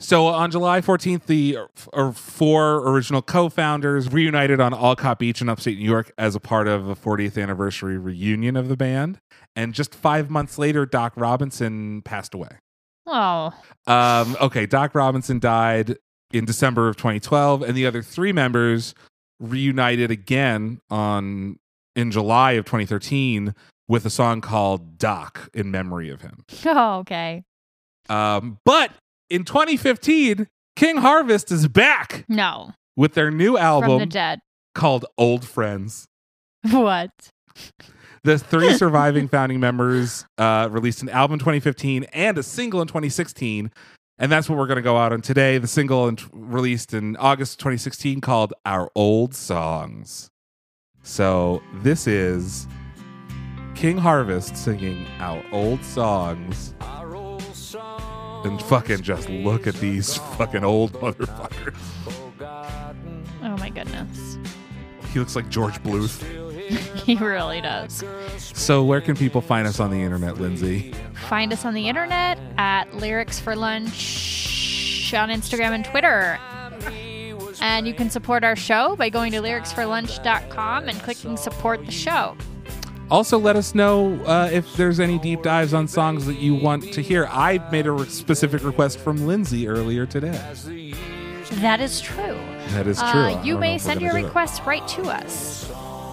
[0.00, 1.58] So on July 14th, the
[1.92, 6.66] uh, four original co-founders reunited on Olcott Beach in upstate New York as a part
[6.66, 9.20] of a 40th anniversary reunion of the band.
[9.54, 12.58] And just five months later, Doc Robinson passed away.
[13.06, 13.52] Oh.
[13.86, 15.98] Um, okay, Doc Robinson died
[16.32, 18.94] in December of 2012, and the other three members
[19.42, 21.58] reunited again on
[21.94, 23.54] in July of 2013
[23.88, 26.44] with a song called Doc in memory of him.
[26.64, 27.42] Oh, okay.
[28.08, 28.92] Um, but
[29.28, 32.72] in 2015, King Harvest is back No.
[32.96, 34.40] with their new From the album dead.
[34.74, 36.06] called Old Friends.
[36.70, 37.10] What?
[38.24, 42.86] The three surviving founding members uh, released an album in 2015 and a single in
[42.86, 43.70] 2016.
[44.18, 45.58] And that's what we're going to go out on today.
[45.58, 50.30] The single in- released in August 2016 called Our Old Songs.
[51.02, 52.66] So this is
[53.74, 56.74] King Harvest singing Our Old Songs.
[58.44, 61.76] And fucking just look at these fucking old motherfuckers.
[63.42, 64.38] Oh, my goodness.
[65.12, 66.22] He looks like George Bluth.
[67.04, 68.04] he really does.
[68.54, 70.94] So, where can people find us on the internet, Lindsay?
[71.32, 76.38] Find us on the internet at Lyrics for Lunch on Instagram and Twitter.
[77.62, 82.36] And you can support our show by going to lyricsforlunch.com and clicking support the show.
[83.10, 86.92] Also, let us know uh, if there's any deep dives on songs that you want
[86.92, 87.26] to hear.
[87.30, 90.38] I made a re- specific request from Lindsay earlier today.
[91.62, 92.38] That is true.
[92.72, 93.08] That is true.
[93.08, 94.24] Uh, you may send your do it.
[94.24, 95.66] request right to us.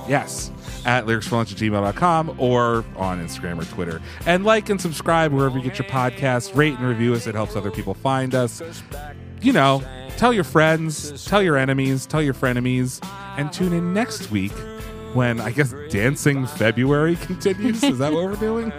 [0.07, 0.49] Yes,
[0.85, 4.01] at lyricsforlunch at gmail.com or on Instagram or Twitter.
[4.25, 6.55] And like and subscribe wherever you get your podcasts.
[6.55, 7.27] Rate and review us.
[7.27, 8.61] It helps other people find us.
[9.41, 9.83] You know,
[10.17, 12.99] tell your friends, tell your enemies, tell your frenemies,
[13.37, 14.51] and tune in next week
[15.13, 17.83] when I guess Dancing February continues.
[17.83, 18.71] Is that what we're doing?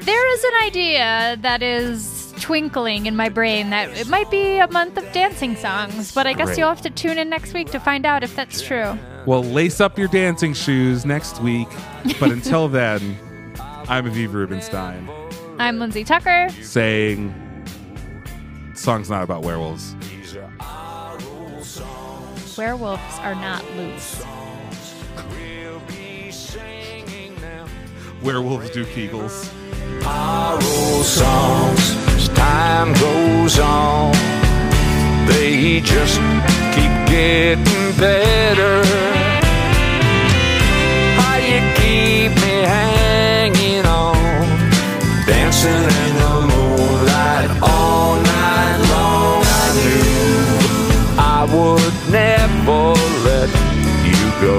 [0.00, 4.68] There is an idea that is twinkling in my brain that it might be a
[4.68, 6.58] month of dancing songs, but I guess Great.
[6.58, 8.98] you'll have to tune in next week to find out if that's true.
[9.24, 11.68] Well, lace up your dancing shoes next week.
[12.18, 13.16] But until then,
[13.88, 15.08] I'm Aviv Rubenstein
[15.58, 16.48] I'm Lindsay Tucker.
[16.60, 17.32] saying,
[18.74, 19.94] song's not about werewolves.
[22.58, 24.24] Werewolves are not loose.
[28.22, 29.52] Werewolves do kegels.
[30.04, 34.12] Our old songs, as time goes on,
[35.26, 36.61] they just keep
[37.12, 38.82] getting better.
[41.20, 44.16] How you keep me hanging on,
[45.26, 49.42] dancing in the moonlight all night long.
[49.60, 50.40] I knew
[51.34, 52.84] I would never
[53.28, 53.50] let
[54.08, 54.56] you go.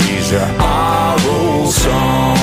[0.00, 2.35] These are our old songs.